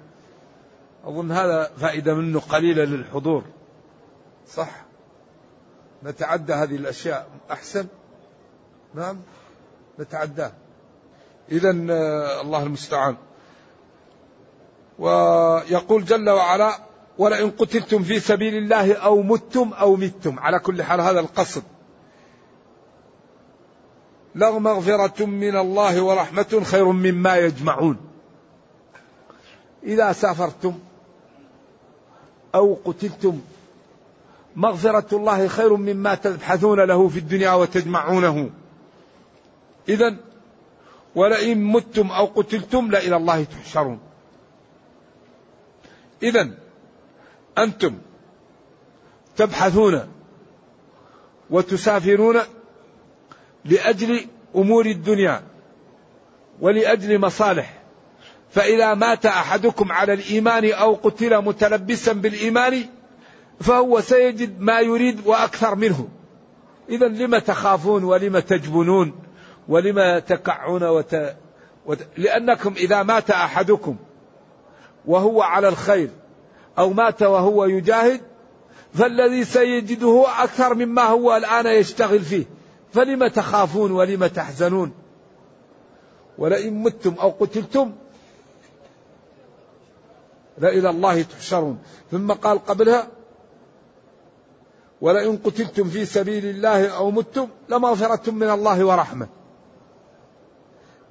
أظن 1.06 1.32
هذا 1.32 1.72
فائدة 1.78 2.14
منه 2.14 2.40
قليلة 2.40 2.84
للحضور. 2.84 3.44
صح؟ 4.48 4.86
نتعدى 6.04 6.54
هذه 6.54 6.76
الأشياء. 6.76 7.28
أحسن؟ 7.52 7.88
نعم؟ 8.94 9.18
نتعداه 10.00 10.52
إذا 11.52 11.72
الله 12.42 12.64
المستعان. 12.64 13.16
ويقول 15.00 16.06
جل 16.06 16.30
وعلا 16.30 16.85
ولئن 17.18 17.52
قتلتم 17.52 18.04
في 18.04 18.20
سبيل 18.20 18.56
الله 18.58 18.94
أو 18.94 19.22
متم 19.22 19.74
أو 19.74 19.96
متم. 19.96 20.40
على 20.40 20.60
كل 20.60 20.84
حال 20.84 21.02
هذا 21.02 21.20
القصد. 21.20 21.64
لمغفرة 24.36 25.26
من 25.26 25.58
الله 25.58 26.02
ورحمة 26.02 26.62
خير 26.64 26.86
مما 26.86 27.38
يجمعون. 27.38 27.98
إذا 29.84 30.12
سافرتم 30.12 30.80
أو 32.56 32.78
قتلتم 32.86 33.40
مغفرة 34.56 35.18
الله 35.18 35.48
خير 35.48 35.76
مما 35.76 36.16
تبحثون 36.16 36.80
له 36.80 37.08
في 37.08 37.20
الدنيا 37.20 37.52
وتجمعونه. 37.52 38.50
إذا 39.90 40.16
ولئن 41.16 41.64
متم 41.64 42.12
أو 42.12 42.26
قتلتم 42.26 42.92
لإلى 42.92 43.16
الله 43.16 43.44
تحشرون. 43.44 44.00
إذا 46.24 46.65
أنتم 47.58 47.98
تبحثون 49.36 50.02
وتسافرون 51.50 52.40
لأجل 53.66 54.26
أمور 54.56 54.86
الدنيا 54.86 55.42
ولأجل 56.62 57.20
مصالح. 57.20 57.82
فإذا 58.50 58.94
مات 58.94 59.26
أحدكم 59.26 59.92
على 59.92 60.14
الإيمان 60.14 60.72
أو 60.72 60.94
قتل 60.94 61.42
متلبسا 61.42 62.14
بالإيمان 62.14 62.86
فهو 63.60 64.02
سيجد 64.02 64.62
ما 64.62 64.80
يريد 64.80 65.28
وأكثر 65.28 65.76
منه. 65.76 66.10
إذا 66.90 67.08
لم 67.08 67.38
تخافون 67.38 68.04
ولم 68.04 68.40
تجبنون 68.40 69.14
ولما 69.68 70.20
تقعون 70.20 70.84
وت... 70.84 71.36
وت... 71.86 72.00
لأنكم 72.18 72.74
إذا 72.78 73.04
مات 73.04 73.32
أحدكم 73.32 73.96
وهو 75.06 75.42
على 75.42 75.68
الخير 75.68 76.10
أو 76.80 76.94
مات 76.94 77.24
وهو 77.24 77.66
يجاهد 77.66 78.22
فالذي 78.94 79.46
سيجده 79.46 80.26
أكثر 80.44 80.74
مما 80.74 81.02
هو 81.02 81.36
الآن 81.36 81.66
يشتغل 81.66 82.20
فيه. 82.20 82.46
فلم 82.94 83.28
تخافون 83.28 83.92
ولم 83.92 84.26
تحزنون؟ 84.26 84.92
ولئن 86.38 86.74
متم 86.74 87.14
أو 87.14 87.30
قتلتم 87.30 87.92
لإلى 90.58 90.90
الله 90.90 91.22
تحشرون. 91.22 91.78
ثم 92.12 92.32
قال 92.32 92.66
قبلها 92.66 93.08
ولئن 95.02 95.38
قتلتم 95.38 95.84
في 95.84 96.06
سبيل 96.06 96.46
الله 96.46 96.88
أو 96.88 97.12
متم 97.12 97.48
لمغفرة 97.70 98.32
من 98.32 98.50
الله 98.50 98.86
ورحمة. 98.86 99.28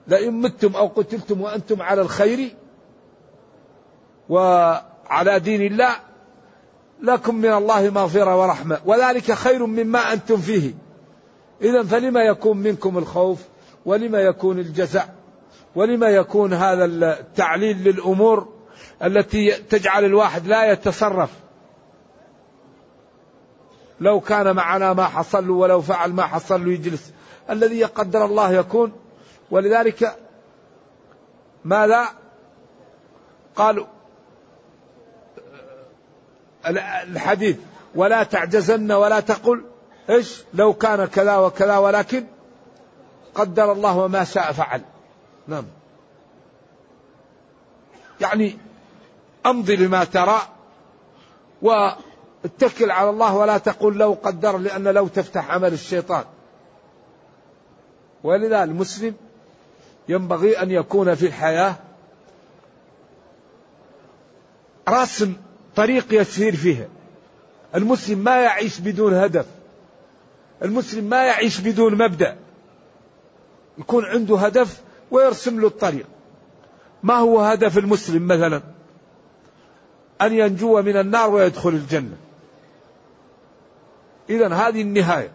لئن 0.08 0.32
متم 0.32 0.76
أو 0.76 0.86
قتلتم 0.86 1.40
وأنتم 1.40 1.82
على 1.82 2.00
الخير 2.02 2.56
وعلى 5.10 5.40
دين 5.40 5.62
الله 5.62 5.96
لكم 7.02 7.34
من 7.34 7.52
الله 7.52 7.90
مغفرة 7.90 8.40
ورحمة 8.42 8.80
وذلك 8.84 9.32
خير 9.32 9.66
مما 9.66 10.12
أنتم 10.12 10.36
فيه. 10.36 10.74
إذا 11.62 11.82
فلما 11.82 12.22
يكون 12.22 12.56
منكم 12.56 12.98
الخوف 12.98 13.42
ولما 13.86 14.18
يكون 14.18 14.58
الجزع 14.58 15.04
ولما 15.74 16.08
يكون 16.08 16.52
هذا 16.52 16.84
التعليل 16.84 17.84
للأمور 17.84 18.48
التي 19.02 19.50
تجعل 19.50 20.04
الواحد 20.04 20.46
لا 20.46 20.72
يتصرف. 20.72 21.30
لو 24.00 24.20
كان 24.20 24.56
معنا 24.56 24.92
ما 24.92 25.04
حصل 25.04 25.50
ولو 25.50 25.80
فعل 25.80 26.12
ما 26.12 26.22
حصل 26.22 26.68
يجلس. 26.68 27.12
الذي 27.50 27.78
يقدر 27.78 28.24
الله 28.24 28.52
يكون. 28.52 28.92
ولذلك 29.50 30.16
ماذا؟ 31.64 32.08
قالوا 33.56 33.86
الحديث. 36.66 37.56
ولا 37.94 38.22
تعجزن 38.22 38.92
ولا 38.92 39.20
تقل. 39.20 39.64
إيش؟ 40.10 40.42
لو 40.54 40.72
كان 40.72 41.04
كذا 41.04 41.36
وكذا 41.36 41.78
ولكن 41.78 42.26
قدر 43.34 43.72
الله 43.72 43.98
وما 43.98 44.24
شاء 44.24 44.52
فعل. 44.52 44.82
نعم. 45.48 45.64
يعني 48.20 48.58
أمضي 49.46 49.76
لما 49.76 50.04
ترى 50.04 50.40
واتكل 51.62 52.90
على 52.90 53.10
الله 53.10 53.36
ولا 53.36 53.58
تقل 53.58 53.94
لو 53.94 54.18
قدر 54.22 54.58
لأن 54.58 54.88
لو 54.88 55.08
تفتح 55.08 55.50
عمل 55.50 55.72
الشيطان. 55.72 56.24
ولذا 58.24 58.64
المسلم 58.64 59.14
ينبغي 60.08 60.62
أن 60.62 60.70
يكون 60.70 61.14
في 61.14 61.26
الحياة 61.26 61.74
راسم 64.88 65.34
طريق 65.76 66.20
يسير 66.20 66.56
فيها 66.56 66.88
المسلم 67.74 68.18
ما 68.18 68.36
يعيش 68.36 68.80
بدون 68.80 69.14
هدف. 69.14 69.46
المسلم 70.62 71.04
ما 71.04 71.24
يعيش 71.24 71.60
بدون 71.60 71.94
مبدأ. 71.94 72.36
يكون 73.78 74.04
عنده 74.04 74.38
هدف 74.38 74.82
ويرسم 75.10 75.60
له 75.60 75.66
الطريق. 75.66 76.06
ما 77.02 77.14
هو 77.14 77.40
هدف 77.40 77.78
المسلم 77.78 78.26
مثلا؟ 78.26 78.62
أن 80.22 80.32
ينجو 80.32 80.82
من 80.82 80.96
النار 80.96 81.30
ويدخل 81.30 81.70
الجنة. 81.70 82.16
اذا 84.30 84.54
هذه 84.54 84.82
النهاية. 84.82 85.32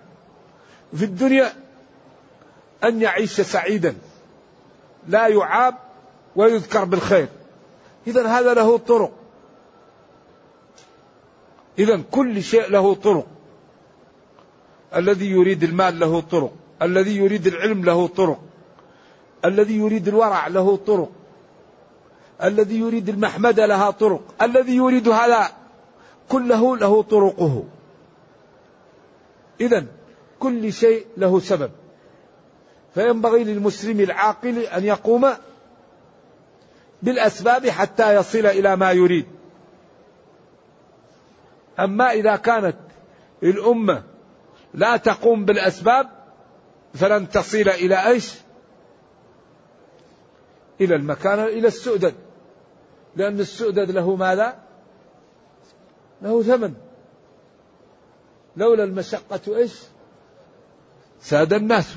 في 0.96 1.06
الدنيا 1.06 1.54
أن 2.84 3.02
يعيش 3.02 3.42
سعيدا. 3.42 3.96
لا 5.08 5.28
يعاب 5.28 5.76
ويذكر 6.36 6.84
بالخير. 6.84 7.28
إذا 8.08 8.28
هذا 8.28 8.54
له 8.54 8.78
طرق. 8.78 9.19
إذا 11.80 12.02
كل 12.12 12.44
شيء 12.44 12.70
له 12.70 12.94
طرق. 12.94 13.28
الذي 14.96 15.32
يريد 15.32 15.64
المال 15.64 16.00
له 16.00 16.20
طرق. 16.20 16.54
الذي 16.82 17.18
يريد 17.18 17.48
العلم 17.48 17.86
له 17.86 18.08
طرق. 18.08 18.40
الذي 19.46 19.78
يريد 19.78 20.08
الورع 20.08 20.48
له 20.48 20.78
طرق. 20.78 21.12
الذي 22.44 22.80
يريد 22.80 23.10
المحمدة 23.10 23.66
لها 23.66 23.92
طرق. 23.92 24.22
الذي 24.42 24.76
يريد 24.76 25.10
هذا 25.10 25.48
كله 26.30 26.78
له 26.78 27.04
طرقه. 27.04 27.64
إذا 29.62 29.86
كل 30.40 30.74
شيء 30.74 31.06
له 31.18 31.40
سبب. 31.40 31.72
فينبغي 32.94 33.44
للمسلم 33.44 34.00
العاقل 34.00 34.58
أن 34.58 34.84
يقوم 34.84 35.28
بالأسباب 37.04 37.70
حتى 37.70 38.16
يصل 38.16 38.46
إلى 38.46 38.76
ما 38.76 38.92
يريد. 38.92 39.26
أما 41.80 42.12
إذا 42.12 42.36
كانت 42.36 42.78
الأمة 43.44 44.04
لا 44.74 44.98
تقوم 44.98 45.46
بالأسباب 45.46 46.10
فلن 46.94 47.30
تصل 47.30 47.58
إلى 47.58 48.08
إيش؟ 48.08 48.34
إلى 50.82 50.96
المكان 50.96 51.40
إلى 51.40 51.68
السؤدد. 51.68 52.14
لأن 53.16 53.40
السؤدد 53.40 53.92
له 53.92 54.16
ماذا؟ 54.16 54.60
له 56.22 56.44
ثمن. 56.44 56.74
لولا 58.58 58.84
المشقة 58.84 59.58
إيش؟ 59.58 59.74
ساد 61.22 61.54
الناس. 61.54 61.96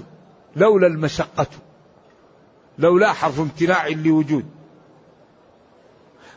لولا 0.56 0.86
المشقة. 0.86 1.46
لولا 2.78 3.12
حرف 3.12 3.40
امتناع 3.40 3.88
لوجود. 3.88 4.46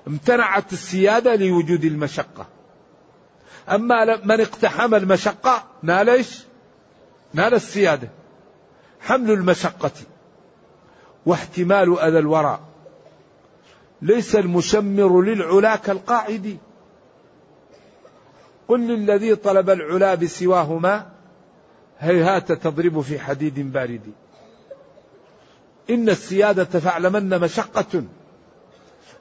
امتنعت 0.07 0.73
السيادة 0.73 1.35
لوجود 1.35 1.83
المشقة. 1.83 2.54
أما 3.69 4.25
من 4.25 4.41
اقتحم 4.41 4.95
المشقة 4.95 5.63
نال 5.83 6.09
إيش؟ 6.09 6.43
نال 7.33 7.53
السيادة. 7.53 8.09
حمل 9.01 9.31
المشقة 9.31 9.91
واحتمال 11.25 11.99
أذى 11.99 12.19
الورى 12.19 12.59
ليس 14.01 14.35
المشمر 14.35 15.21
للعلا 15.21 15.75
كالقاعد. 15.75 16.57
قل 18.67 18.79
للذي 18.79 19.35
طلب 19.35 19.69
العلا 19.69 20.15
بسواهما 20.15 21.11
هيهات 21.99 22.51
تضرب 22.51 23.01
في 23.01 23.19
حديد 23.19 23.71
بارد. 23.73 24.13
إن 25.89 26.09
السيادة 26.09 26.79
فاعلمن 26.79 27.39
مشقة. 27.39 28.03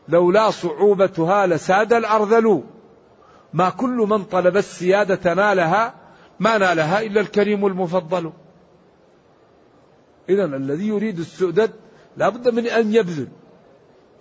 لولا 0.09 0.51
صعوبتها 0.51 1.47
لساد 1.47 1.93
الأرذل. 1.93 2.63
ما 3.55 3.71
كل 3.71 3.97
من 4.09 4.25
طلب 4.25 4.57
السيادة 4.57 5.35
نالها 5.35 5.95
ما 6.41 6.59
نالها 6.59 7.03
إلا 7.03 7.21
الكريم 7.21 7.67
المفضل. 7.67 8.33
إذا 10.29 10.45
الذي 10.45 10.89
يريد 10.89 11.19
السؤدد 11.19 11.71
لا 12.17 12.29
بد 12.29 12.49
من 12.49 12.67
أن 12.67 12.95
يبذل. 12.95 13.29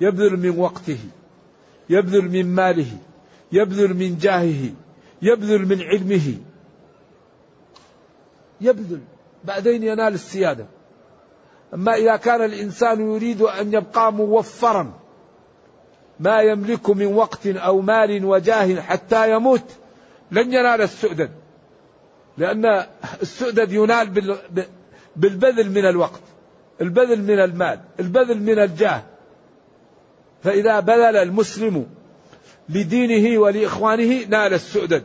يبذل 0.02 0.38
من 0.38 0.60
وقته 0.60 1.00
يبذل 1.89 2.30
من 2.30 2.56
ماله 2.56 2.98
يبذل 3.52 3.93
من 3.93 4.17
جاهه 4.17 4.69
يبذل 5.22 5.65
من 5.67 5.82
علمه. 5.82 6.38
يبذل 8.62 9.02
بعدين 9.43 9.84
ينال 9.84 10.13
السيادة. 10.13 10.65
أما 11.74 11.93
إذا 11.96 12.15
كان 12.15 12.46
الإنسان 12.46 13.13
يريد 13.13 13.41
أن 13.41 13.74
يبقى 13.74 14.13
موفرا 14.13 15.03
ما 16.23 16.41
يملك 16.41 16.89
من 16.89 17.05
وقت 17.05 17.47
أو 17.47 17.81
مال 17.81 18.25
وجاه 18.25 18.81
حتى 18.81 19.31
يموت. 19.31 19.63
لن 20.31 20.53
ينال 20.53 20.81
السؤدد. 20.81 21.31
لأن 22.38 22.86
السؤدد 23.21 23.71
ينال 23.71 24.36
بالبذل 25.15 25.69
من 25.71 25.86
الوقت 25.86 26.21
البذل 26.81 27.21
من 27.23 27.39
المال 27.39 27.79
البذل 27.99 28.41
من 28.41 28.59
الجاه. 28.59 29.03
فإذا 30.43 30.79
بذل 30.79 31.15
المسلم 31.15 31.88
لدينه 32.69 33.39
ولإخوانه 33.39 34.25
نال 34.25 34.53
السؤدد. 34.53 35.03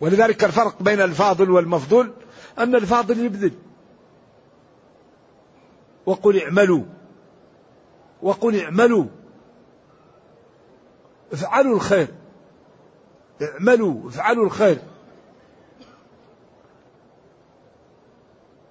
ولذلك 0.00 0.44
الفرق 0.44 0.82
بين 0.82 1.00
الفاضل 1.00 1.50
والمفضول 1.50 2.12
أن 2.58 2.74
الفاضل 2.74 3.24
يبذل. 3.24 3.52
وقل 6.06 6.42
اعملوا. 6.42 6.84
وقل 8.22 8.60
اعملوا. 8.60 9.04
افعلوا 11.32 11.74
الخير. 11.74 12.08
اعملوا 13.42 14.08
افعلوا 14.08 14.44
الخير. 14.44 14.78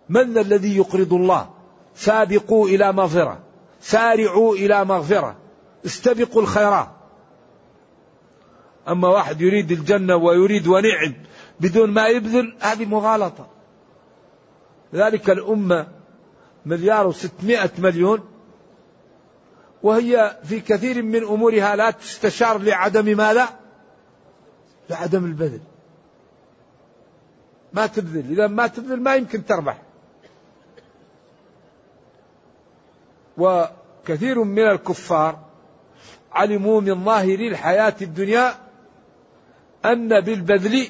من 0.10 0.38
الذي 0.38 0.78
يقرض 0.78 1.14
الله؟ 1.14 1.50
سابقوا 1.96 2.68
إلى 2.68 2.92
مغفرة. 2.92 3.40
سارعوا 3.82 4.56
إلى 4.56 4.86
مغفرة. 4.86 5.36
استبقوا 5.86 6.42
الخيرات. 6.42 6.90
أما 8.88 9.08
واحد 9.08 9.42
يريد 9.42 9.72
الجنة 9.72 10.16
ويريد 10.16 10.68
ونعم 10.68 11.14
بدون 11.60 11.90
ما 11.90 12.08
يبذل 12.08 12.58
هذه 12.60 12.86
مغالطة. 12.86 13.48
ذلك 14.94 15.30
الأمة 15.30 15.88
مليار 16.66 17.08
وستمائة 17.08 17.72
مليون 17.78 18.20
وهي 19.84 20.38
في 20.44 20.60
كثير 20.60 21.04
من 21.04 21.24
أمورها 21.24 21.76
لا 21.76 21.92
تستشار 21.92 22.58
لعدم 22.58 23.18
ماذا؟ 23.18 23.50
لعدم 24.90 25.26
البذل. 25.26 25.62
ما 27.74 27.88
تبذل. 27.88 28.32
إذا 28.32 28.48
ما 28.48 28.68
تبذل 28.68 29.02
ما 29.02 29.16
يمكن 29.16 29.46
تربح. 29.46 29.82
وكثير 33.38 34.44
من 34.44 34.68
الكفار 34.68 35.40
علموا 36.32 36.82
من 36.82 37.06
ظاهر 37.06 37.40
الحياة 37.40 37.96
الدنيا 38.02 38.54
أن 39.86 40.22
بالبذل 40.22 40.88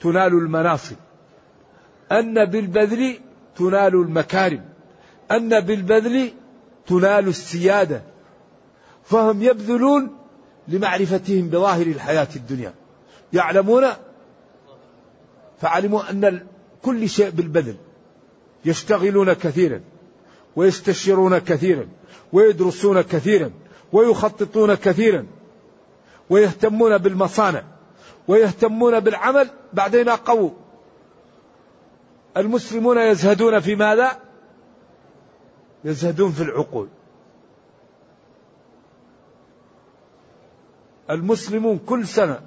تنال 0.00 0.32
المناصب. 0.32 0.96
أن 2.12 2.44
بالبذل 2.44 3.18
تنال 3.56 3.94
المكارم. 3.94 4.64
أن 5.30 5.60
بالبذل 5.60 6.32
تنال 6.90 7.28
السيادة 7.28 8.02
فهم 9.04 9.42
يبذلون 9.42 10.16
لمعرفتهم 10.68 11.48
بظاهر 11.48 11.86
الحياة 11.86 12.28
الدنيا. 12.36 12.74
يعلمون 13.32 13.86
فعلموا 15.60 16.10
أن 16.10 16.46
كل 16.82 17.08
شيء 17.08 17.30
بالبذل. 17.30 17.76
يشتغلون 18.64 19.32
كثيرا 19.32 19.80
ويستشيرون 20.56 21.38
كثيرا 21.38 21.88
ويدرسون 22.32 23.00
كثيرا 23.00 23.50
ويخططون 23.92 24.74
كثيرا 24.74 25.26
ويهتمون 26.30 26.98
بالمصانع 26.98 27.62
ويهتمون 28.28 29.00
بالعمل 29.00 29.50
بعدين 29.72 30.08
قووا 30.08 30.50
المسلمون 32.36 32.98
يزهدون 32.98 33.60
في 33.60 33.76
ماذا؟ 33.76 34.29
يزهدون 35.84 36.32
في 36.32 36.42
العقول. 36.42 36.88
المسلمون 41.10 41.78
كل 41.78 42.06
سنة 42.06 42.40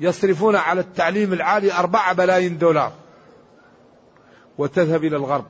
يصرفون 0.00 0.56
على 0.56 0.80
التعليم 0.80 1.32
العالي 1.32 1.72
أربعة 1.72 2.12
بلايين 2.12 2.58
دولار 2.58 2.92
وتذهب 4.58 5.04
إلى 5.04 5.16
الغرب. 5.16 5.44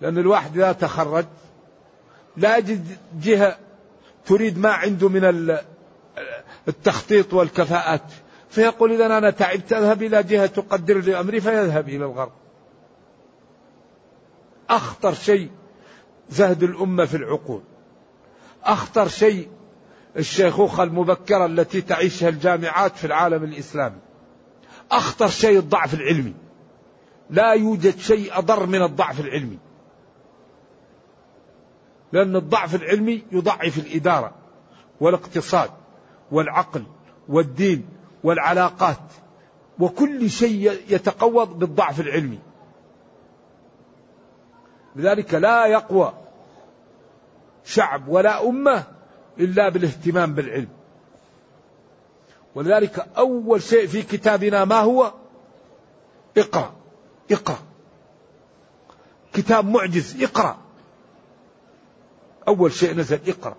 لأن 0.00 0.18
الواحد 0.18 0.56
إذا 0.56 0.72
تخرج 0.72 1.24
لا 2.36 2.56
يجد 2.56 2.86
جهة 3.20 3.58
تريد 4.26 4.58
ما 4.58 4.70
عنده 4.70 5.08
من 5.08 5.56
التخطيط 6.68 7.34
والكفاءات. 7.34 8.02
فيقول 8.50 8.92
إذا 8.92 9.06
أنا 9.06 9.30
تعبت 9.30 9.72
أذهب 9.72 10.02
إلى 10.02 10.22
جهة 10.22 10.46
تقدر 10.46 10.98
لي 10.98 11.20
أمري 11.20 11.40
فيذهب 11.40 11.88
إلى 11.88 12.04
الغرب. 12.04 12.32
أخطر 14.70 15.14
شيء 15.14 15.50
زهد 16.30 16.62
الأمة 16.62 17.04
في 17.04 17.16
العقول. 17.16 17.62
أخطر 18.64 19.08
شيء 19.08 19.48
الشيخوخة 20.16 20.82
المبكرة 20.82 21.46
التي 21.46 21.80
تعيشها 21.80 22.28
الجامعات 22.28 22.96
في 22.96 23.04
العالم 23.06 23.44
الإسلامي. 23.44 23.98
أخطر 24.90 25.28
شيء 25.28 25.58
الضعف 25.58 25.94
العلمي. 25.94 26.34
لا 27.30 27.52
يوجد 27.52 27.98
شيء 27.98 28.38
أضر 28.38 28.66
من 28.66 28.82
الضعف 28.82 29.20
العلمي. 29.20 29.58
لأن 32.12 32.36
الضعف 32.36 32.74
العلمي 32.74 33.22
يضعف 33.32 33.78
الإدارة 33.78 34.34
والاقتصاد 35.00 35.70
والعقل 36.32 36.84
والدين 37.28 37.88
والعلاقات. 38.24 39.00
وكل 39.78 40.30
شيء 40.30 40.72
يتقوض 40.88 41.58
بالضعف 41.58 42.00
العلمي. 42.00 42.38
لذلك 44.96 45.34
لا 45.34 45.66
يقوى 45.66 46.12
شعب 47.64 48.08
ولا 48.08 48.48
أمة 48.48 48.84
إلا 49.38 49.68
بالاهتمام 49.68 50.34
بالعلم. 50.34 50.68
ولذلك 52.54 53.06
أول 53.18 53.62
شيء 53.62 53.86
في 53.86 54.02
كتابنا 54.02 54.64
ما 54.64 54.80
هو؟ 54.80 55.12
اقرأ 56.38 56.74
اقرأ. 57.30 57.58
كتاب 59.32 59.68
معجز 59.68 60.22
اقرأ. 60.22 60.58
أول 62.48 62.72
شيء 62.72 62.94
نزل 62.94 63.20
اقرأ. 63.26 63.56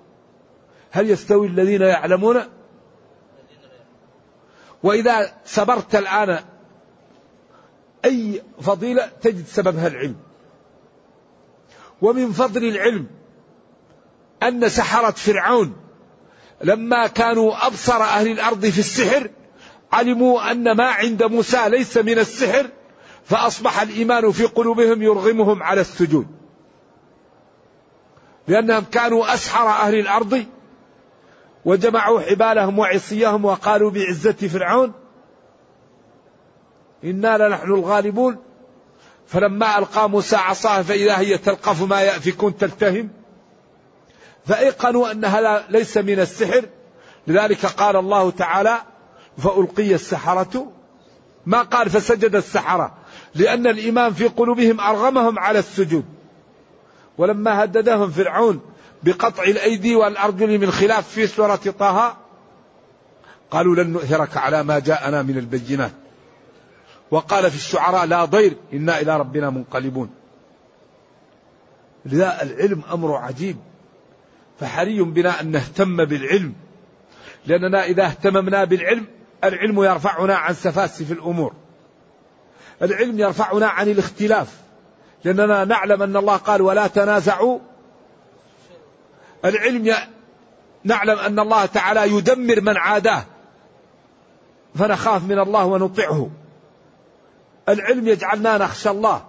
هل 0.92 1.10
يستوي 1.10 1.48
الذين 1.48 1.82
يعلمون؟ 1.82 2.42
وإذا 4.84 5.34
صبرت 5.46 5.96
الآن 5.96 6.40
أي 8.06 8.42
فضيلة 8.62 9.12
تجد 9.22 9.46
سببها 9.46 9.88
العلم. 9.88 10.27
ومن 12.02 12.32
فضل 12.32 12.64
العلم 12.64 13.08
أن 14.44 14.70
سحرة 14.70 15.12
فرعون 15.12 15.76
لما 16.64 17.08
كانوا 17.08 17.68
أبصر 17.68 18.02
أهل 18.02 18.32
الأرض 18.32 18.66
في 18.66 18.80
السحر 18.80 19.30
علموا 19.92 20.52
أن 20.52 20.72
ما 20.72 20.86
عند 20.86 21.24
موسى 21.24 21.70
ليس 21.70 21.98
من 21.98 22.20
السحر 22.20 22.70
فأصبح 23.24 23.82
الإيمان 23.82 24.32
في 24.32 24.46
قلوبهم 24.46 25.02
يرغمهم 25.02 25.64
على 25.64 25.82
السجود. 25.82 26.28
لأنهم 28.48 28.84
كانوا 28.92 29.34
أسحر 29.34 29.68
أهل 29.68 30.00
الأرض 30.00 30.46
وجمعوا 31.66 32.20
حبالهم 32.22 32.80
وعصيهم 32.80 33.46
وقالوا 33.46 33.92
بعزة 33.92 34.32
فرعون 34.32 34.94
إنا 37.04 37.38
لنحن 37.38 37.72
الغالبون 37.72 38.38
فلما 39.28 39.78
ألقى 39.78 40.10
موسى 40.10 40.36
عصاه 40.36 40.82
فإذا 40.82 41.20
هي 41.20 41.38
تلقف 41.38 41.82
ما 41.82 42.02
يأفكون 42.02 42.58
تلتهم. 42.58 43.10
فأيقنوا 44.46 45.12
أن 45.12 45.26
هذا 45.26 45.66
ليس 45.70 45.98
من 45.98 46.20
السحر. 46.20 46.66
لذلك 47.28 47.66
قال 47.66 47.96
الله 47.96 48.32
تعالى 48.32 48.78
فألقي 49.38 49.94
السحرة. 49.94 50.72
ما 51.46 51.62
قال 51.62 51.90
فسجد 51.90 52.36
السحرة. 52.36 52.94
لأن 53.36 53.68
الإيمان 53.68 54.14
في 54.14 54.28
قلوبهم 54.28 54.82
أرغمهم 54.82 55.40
على 55.40 55.60
السجود. 55.60 56.06
ولما 57.18 57.64
هددهم 57.64 58.12
فرعون 58.12 58.62
بقطع 59.04 59.44
الأيدي 59.44 59.96
والأرجل 59.96 60.60
من 60.60 60.72
خلاف 60.72 61.10
في 61.10 61.28
سورة 61.28 61.56
طه 61.56 62.18
قالوا 63.52 63.76
لن 63.76 63.90
نؤثرك 63.90 64.38
على 64.38 64.64
ما 64.64 64.80
جاءنا 64.80 65.22
من 65.22 65.38
البينات. 65.38 65.92
وقال 67.12 67.52
في 67.52 67.58
الشعراء 67.58 68.06
لا 68.06 68.26
ضير 68.26 68.58
إنا 68.74 69.00
إلى 69.00 69.18
ربنا 69.18 69.50
منقلبون. 69.50 70.10
لذا 72.06 72.44
العلم 72.44 72.82
أمر 72.92 73.16
عجيب. 73.16 73.58
فحري 74.60 75.02
بنا 75.02 75.42
أن 75.42 75.52
نهتم 75.52 76.06
بالعلم. 76.06 76.54
لأننا 77.46 77.84
إذا 77.84 78.06
اهتممنا 78.06 78.64
بالعلم 78.64 79.06
العلم 79.44 79.84
يرفعنا 79.84 80.36
عن 80.36 80.54
سفاسف 80.54 81.12
الأمور. 81.12 81.54
العلم 82.82 83.20
يرفعنا 83.20 83.68
عن 83.68 83.88
الاختلاف. 83.88 84.58
لأننا 85.24 85.66
نعلم 85.66 86.04
أن 86.04 86.18
الله 86.18 86.38
قال 86.38 86.62
ولا 86.62 86.88
تنازعوا. 86.88 87.60
العلم 89.46 89.88
ي... 89.88 89.94
نعلم 90.84 91.20
أن 91.20 91.40
الله 91.40 91.66
تعالى 91.66 92.12
يدمر 92.18 92.62
من 92.62 92.78
عاداه. 92.78 93.24
فنخاف 94.76 95.24
من 95.24 95.40
الله 95.40 95.66
ونطيعه 95.66 96.30
العلم 97.70 98.08
يجعلنا 98.08 98.58
نخشى 98.58 98.90
الله. 98.90 99.26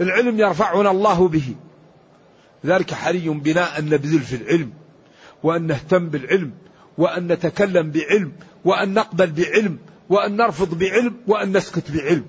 العلم 0.00 0.38
يرفعنا 0.38 0.90
الله 0.90 1.28
به. 1.28 1.54
ذلك 2.66 2.94
حري 2.94 3.28
بنا 3.28 3.78
أن 3.78 3.84
نبذل 3.84 4.20
في 4.20 4.36
العلم 4.36 4.72
وأن 5.42 5.66
نهتم 5.66 6.08
بالعلم 6.08 6.52
وأن 6.98 7.32
نتكلم 7.32 7.90
بعلم 7.90 8.32
وأن 8.64 8.94
نقبل 8.94 9.30
بعلم 9.30 9.78
وأن 10.08 10.36
نرفض 10.36 10.78
بعلم 10.78 11.16
وأن 11.26 11.56
نسكت 11.56 11.90
بعلم. 11.90 12.26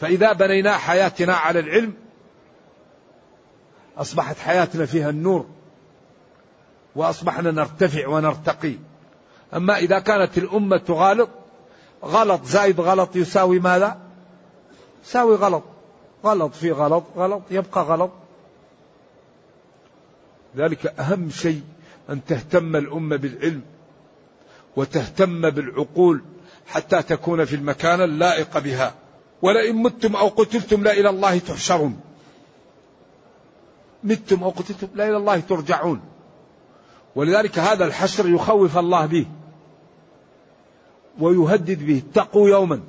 فإذا 0.00 0.32
بنينا 0.32 0.76
حياتنا 0.76 1.34
على 1.34 1.58
العلم 1.58 1.94
أصبحت 3.98 4.38
حياتنا 4.38 4.86
فيها 4.86 5.10
النور 5.10 5.46
وأصبحنا 6.96 7.50
نرتفع 7.50 8.08
ونرتقي. 8.08 8.74
أما 9.54 9.78
إذا 9.78 9.98
كانت 9.98 10.38
الأمة 10.38 10.76
تغالط 10.76 11.28
غلط 12.04 12.44
زائد 12.44 12.80
غلط 12.80 13.16
يساوي 13.16 13.58
ماذا؟ 13.58 14.00
يساوي 15.04 15.34
غلط. 15.34 15.62
غلط 16.24 16.54
في 16.54 16.72
غلط 16.72 17.04
غلط 17.16 17.42
يبقى 17.50 17.82
غلط. 17.82 18.10
ذلك 20.56 20.86
أهم 20.86 21.30
شيء 21.30 21.62
أن 22.10 22.24
تهتم 22.24 22.76
الأمة 22.76 23.16
بالعلم 23.16 23.62
وتهتم 24.76 25.50
بالعقول 25.50 26.22
حتى 26.66 27.02
تكون 27.02 27.44
في 27.44 27.56
المكان 27.56 28.00
اللائق 28.00 28.58
بها. 28.58 28.94
ولئن 29.42 29.76
متم 29.76 30.16
أو 30.16 30.28
قتلتم 30.28 30.84
لا 30.84 30.92
إلى 30.92 31.10
الله 31.10 31.38
تحشرون. 31.38 32.00
متم 34.04 34.44
أو 34.44 34.50
قتلتم 34.50 34.88
لا 34.94 35.08
إلى 35.08 35.16
الله 35.16 35.40
ترجعون. 35.40 36.00
ولذلك 37.14 37.58
هذا 37.58 37.84
الحشر 37.84 38.28
يخوف 38.28 38.78
الله 38.78 39.06
به. 39.06 39.26
ويهدد 41.20 41.86
به 41.86 42.02
اتقوا 42.10 42.48
يوما. 42.48 42.80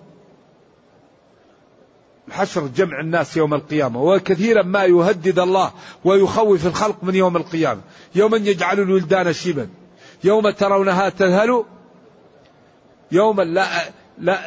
الحشر 2.27 2.67
جمع 2.67 2.99
الناس 2.99 3.37
يوم 3.37 3.53
القيامة 3.53 4.03
وكثيرا 4.03 4.63
ما 4.63 4.83
يهدد 4.83 5.39
الله 5.39 5.71
ويخوف 6.03 6.67
الخلق 6.67 7.03
من 7.03 7.15
يوم 7.15 7.37
القيامة. 7.37 7.81
يوما 8.15 8.37
يجعل 8.37 8.79
الولدان 8.79 9.33
شيبا. 9.33 9.69
يوم 10.23 10.49
ترونها 10.49 11.09
تذهل. 11.09 11.63
يوما 13.11 13.43
لا, 13.43 13.67
لا, 14.19 14.39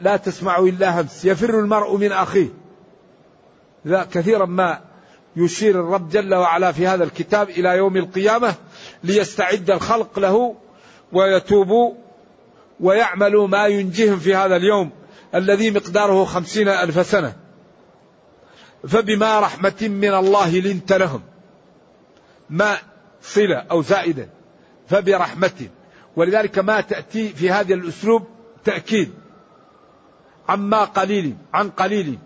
لا 0.00 0.16
تسمع 0.16 0.58
إلا 0.58 1.00
همس. 1.00 1.24
يفر 1.24 1.58
المرء 1.58 1.96
من 1.96 2.12
أخيه. 2.12 2.48
لا 3.84 4.04
كثيرا 4.04 4.46
ما 4.46 4.80
يشير 5.36 5.80
الرب 5.80 6.08
جل 6.08 6.34
وعلا 6.34 6.72
في 6.72 6.86
هذا 6.86 7.04
الكتاب 7.04 7.50
إلى 7.50 7.76
يوم 7.76 7.96
القيامة 7.96 8.54
ليستعد 9.04 9.70
الخلق 9.70 10.18
له 10.18 10.54
ويتوبوا 11.12 11.94
ويعملوا 12.82 13.48
ما 13.48 13.66
ينجيهم 13.66 14.18
في 14.18 14.34
هذا 14.34 14.56
اليوم 14.56 14.90
الذي 15.34 15.70
مقداره 15.70 16.24
خمسين 16.24 16.68
ألف 16.68 17.06
سنة. 17.06 17.36
فبما 18.88 19.40
رحمة 19.40 19.78
من 19.82 20.14
الله 20.14 20.58
لنت 20.58 20.92
لهم. 20.92 21.22
ما 22.50 22.78
صلة 23.22 23.56
أو 23.70 23.82
زائدة. 23.82 24.28
فبرحمة. 24.88 25.68
ولذلك 26.16 26.58
ما 26.58 26.80
تأتي 26.80 27.28
في 27.28 27.50
هذا 27.50 27.74
الأسلوب 27.74 28.26
تأكيد. 28.64 29.12
عما 30.48 30.84
قليل 30.84 31.36
عن 31.54 31.70
قليل. 31.70 32.18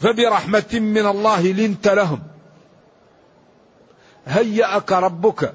فبرحمة 0.00 0.72
من 0.72 1.06
الله 1.06 1.52
لنت 1.52 1.88
لهم. 1.88 2.22
هيأك 4.28 4.92
ربك 4.92 5.54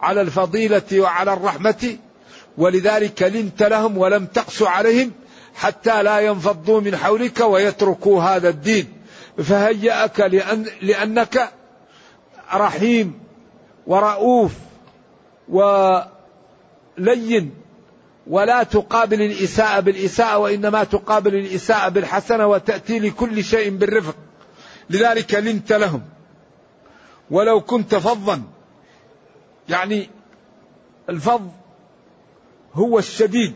على 0.00 0.20
الفضيلة 0.20 0.82
وعلى 0.92 1.32
الرحمة 1.32 1.96
ولذلك 2.58 3.22
لنت 3.22 3.62
لهم 3.62 3.98
ولم 3.98 4.26
تقس 4.26 4.62
عليهم 4.62 5.12
حتى 5.54 6.02
لا 6.02 6.20
ينفضوا 6.20 6.80
من 6.80 6.96
حولك 6.96 7.40
ويتركوا 7.40 8.22
هذا 8.22 8.48
الدين. 8.48 8.92
فهيأك 9.38 10.20
لأن 10.20 10.66
لأنك 10.82 11.50
رحيم 12.54 13.20
ورؤوف 13.86 14.52
ولين 15.48 16.10
ولا 18.26 18.62
تقابل 18.62 19.22
الإساءة 19.22 19.80
بالإساءة 19.80 20.38
وإنما 20.38 20.84
تقابل 20.84 21.34
الإساءة 21.34 21.88
بالحسنة 21.88 22.46
وتأتي 22.46 22.98
لكل 22.98 23.44
شيء 23.44 23.70
بالرفق. 23.70 24.16
لذلك 24.90 25.34
لنت 25.34 25.72
لهم. 25.72 26.02
ولو 27.30 27.60
كنت 27.60 27.94
فظا. 27.94 28.42
يعني 29.68 30.10
الفظ 31.08 31.42
هو 32.74 32.98
الشديد 32.98 33.54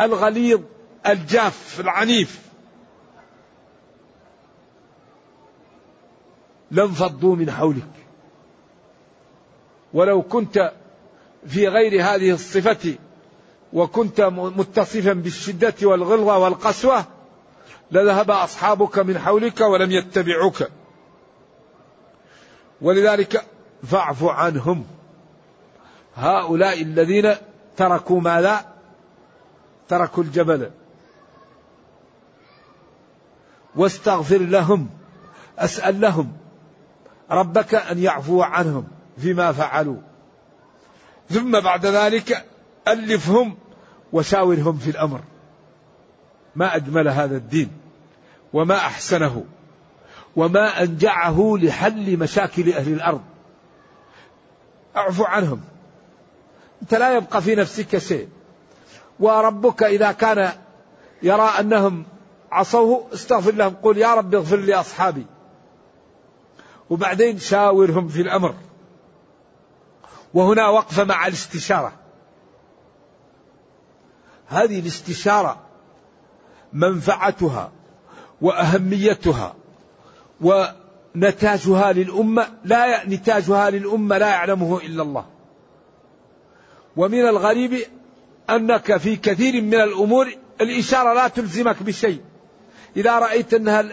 الغليظ 0.00 0.60
الجاف 1.06 1.80
العنيف. 1.80 2.40
لانفضوا 6.70 7.36
من 7.36 7.50
حولك. 7.50 7.90
ولو 9.94 10.22
كنت 10.22 10.72
في 11.46 11.68
غير 11.68 12.02
هذه 12.02 12.30
الصفة 12.30 12.94
وكنت 13.72 14.20
متصفا 14.30 15.12
بالشدة 15.12 15.74
والغلظة 15.82 16.38
والقسوة 16.38 17.04
لذهب 17.90 18.30
أصحابك 18.30 18.98
من 18.98 19.18
حولك 19.18 19.60
ولم 19.60 19.90
يتبعوك. 19.90 20.62
ولذلك 22.82 23.44
فاعف 23.82 24.24
عنهم. 24.24 24.86
هؤلاء 26.16 26.82
الذين 26.82 27.34
تركوا 27.76 28.20
ماذا؟ 28.20 28.64
تركوا 29.88 30.22
الجبل. 30.22 30.70
واستغفر 33.76 34.38
لهم 34.38 34.88
أسأل 35.58 36.00
لهم 36.00 36.32
ربك 37.30 37.74
أن 37.74 37.98
يعفو 37.98 38.42
عنهم 38.42 38.88
فيما 39.18 39.52
فعلوا. 39.52 39.96
ثم 41.30 41.60
بعد 41.60 41.86
ذلك 41.86 42.46
ألفهم 42.88 43.56
وشاورهم 44.12 44.78
في 44.78 44.90
الأمر. 44.90 45.20
ما 46.56 46.76
أجمل 46.76 47.08
هذا 47.08 47.36
الدين 47.36 47.70
وما 48.52 48.76
أحسنه. 48.76 49.44
وما 50.36 50.82
أنجعه 50.82 51.56
لحل 51.56 52.16
مشاكل 52.16 52.72
أهل 52.72 52.92
الأرض. 52.92 53.20
اعفو 54.96 55.24
عنهم. 55.24 55.60
أنت 56.82 56.94
لا 56.94 57.16
يبقى 57.16 57.42
في 57.42 57.54
نفسك 57.54 57.98
شيء. 57.98 58.28
وربك 59.20 59.82
إذا 59.82 60.12
كان 60.12 60.52
يرى 61.22 61.50
أنهم 61.60 62.04
عصوه 62.52 63.06
استغفر 63.14 63.52
لهم 63.52 63.74
قل 63.82 63.98
يا 63.98 64.14
رب 64.14 64.34
اغفر 64.34 64.56
لي 64.56 64.74
أصحابي. 64.74 65.26
وبعدين 66.90 67.38
شاورهم 67.38 68.08
في 68.08 68.20
الأمر. 68.20 68.54
وهنا 70.34 70.68
وقفه 70.68 71.04
مع 71.04 71.26
الاستشارة. 71.26 71.92
هذه 74.46 74.80
الاستشارة 74.80 75.60
منفعتها 76.72 77.72
وأهميتها. 78.40 79.54
ونتاجها 80.40 81.92
للأمة 81.92 82.48
لا 82.64 83.08
نتاجها 83.08 83.70
للأمة 83.70 84.18
لا 84.18 84.28
يعلمه 84.28 84.78
إلا 84.78 85.02
الله. 85.02 85.26
ومن 86.96 87.28
الغريب 87.28 87.78
أنك 88.50 88.96
في 88.96 89.16
كثير 89.16 89.62
من 89.62 89.74
الأمور 89.74 90.34
الإشارة 90.60 91.14
لا 91.14 91.28
تلزمك 91.28 91.82
بشيء. 91.82 92.20
إذا 92.96 93.18
رأيت 93.18 93.54
أنها 93.54 93.84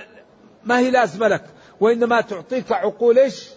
ما 0.66 0.80
هي 0.80 0.92
لازمة 0.92 1.28
لك 1.28 1.44
وإنما 1.80 2.22
تعطيك 2.22 2.72
عقول 2.72 3.20
إيش؟ 3.20 3.50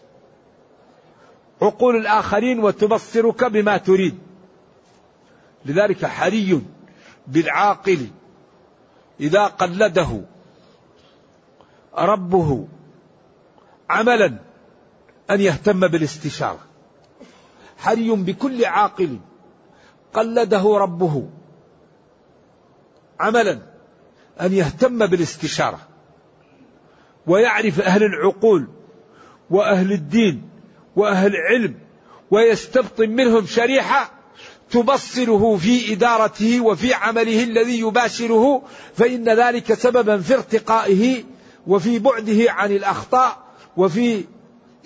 عقول 1.62 1.96
الآخرين 1.96 2.61
وتبصرك 2.61 3.44
بما 3.44 3.76
تريد. 3.76 4.18
لذلك 5.64 6.07
حري 6.07 6.62
بالعاقل. 7.26 8.07
إذا 9.20 9.44
قلده 9.44 10.20
ربه 11.98 12.66
عملا 13.90 14.38
أن 15.31 15.40
يهتم 15.40 15.88
بالاستشارة. 15.88 16.61
حري 17.79 18.11
بكل 18.11 18.64
عاقل 18.64 19.18
قلده 20.14 20.79
ربه 20.79 21.29
عملا 23.20 23.59
أن 24.40 24.53
يهتم 24.53 25.07
بالاستشارة. 25.07 25.81
ويعرف 27.26 27.81
أهل 27.81 28.03
العقول 28.03 28.68
وأهل 29.50 29.92
الدين 29.92 30.48
وأهل 30.96 31.37
العلم 31.37 31.74
ويستبطن 32.31 33.11
منهم 33.11 33.46
شريحة 33.46 34.12
تبصره 34.70 35.57
في 35.57 35.92
إدارته 35.92 36.61
وفي 36.61 36.94
عمله 36.94 37.42
الذي 37.42 37.81
يباشره 37.81 38.62
فإن 38.94 39.29
ذلك 39.29 39.74
سببا 39.74 40.18
في 40.18 40.35
ارتقائه 40.35 41.24
وفي 41.66 41.98
بعده 41.98 42.53
عن 42.53 42.72
الأخطاء 42.72 43.49
وفي 43.80 44.24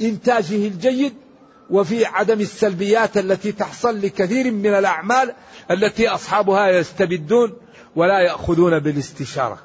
إنتاجه 0.00 0.68
الجيد 0.68 1.14
وفي 1.70 2.04
عدم 2.04 2.40
السلبيات 2.40 3.16
التي 3.16 3.52
تحصل 3.52 4.00
لكثير 4.00 4.50
من 4.50 4.74
الأعمال 4.74 5.35
التي 5.70 6.09
أصحابها 6.09 6.68
يستبدون 6.68 7.52
ولا 7.96 8.20
يأخذون 8.20 8.78
بالاستشارة. 8.78 9.59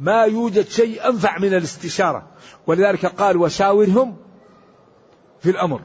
ما 0.00 0.24
يوجد 0.24 0.68
شيء 0.68 1.08
أنفع 1.08 1.38
من 1.38 1.54
الاستشارة. 1.54 2.26
ولذلك 2.66 3.06
قال 3.06 3.36
وشاورهم 3.36 4.16
في 5.40 5.50
الأمر 5.50 5.80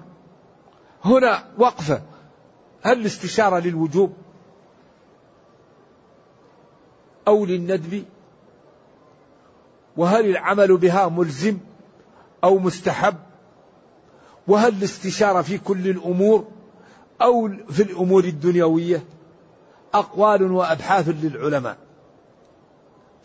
هنا 1.05 1.43
وقفة. 1.57 2.01
هل 2.81 2.99
الاستشارة 2.99 3.59
للوجوب 3.59 4.13
أو 7.27 7.45
للندب؟ 7.45 8.05
وهل 9.99 10.25
العمل 10.25 10.77
بها 10.77 11.09
ملزم 11.09 11.57
أو 12.43 12.59
مستحب؟ 12.59 13.15
وهل 14.47 14.73
الاستشارة 14.73 15.41
في 15.41 15.57
كل 15.57 15.89
الأمور 15.89 16.47
أو 17.21 17.49
في 17.69 17.83
الأمور 17.83 18.23
الدنيوية؟ 18.23 19.03
أقوال 19.93 20.51
وأبحاث 20.51 21.09
للعلماء. 21.09 21.77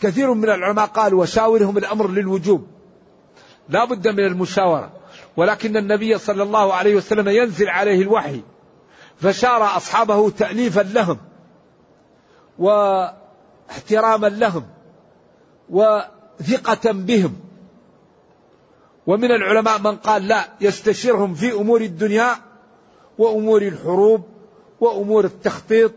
كثير 0.01 0.35
من 0.35 0.45
العلماء 0.45 0.87
قال 0.87 1.15
وشاورهم 1.15 1.79
الأمر 1.79 2.09
للوجوب. 2.09 2.67
لا 3.69 3.85
بد 3.85 4.09
من 4.09 4.27
المشاورة. 4.27 4.93
ولكن 5.37 5.77
النبي 5.77 6.19
صلى 6.19 6.43
الله 6.43 6.75
عليه 6.75 6.97
وسلم 6.97 7.29
ينزل 7.29 7.69
عليه 7.69 8.03
الوحي. 8.03 8.41
فشار 9.17 9.77
أصحابه 9.77 10.31
تأليفا 10.31 10.81
لهم. 10.81 11.19
واحتراما 12.59 14.27
لهم. 14.27 14.67
وثقة 16.41 16.93
بهم 16.93 17.37
ومن 19.07 19.31
العلماء 19.31 19.79
من 19.79 19.97
قال 19.97 20.29
لا 20.29 20.49
يستشيرهم 20.61 21.35
في 21.35 21.53
أمور 21.53 21.81
الدنيا 21.81 22.37
وأمور 23.19 23.63
الحروب 23.63 24.25
وأمور 24.81 25.25
التخطيط 25.25 25.93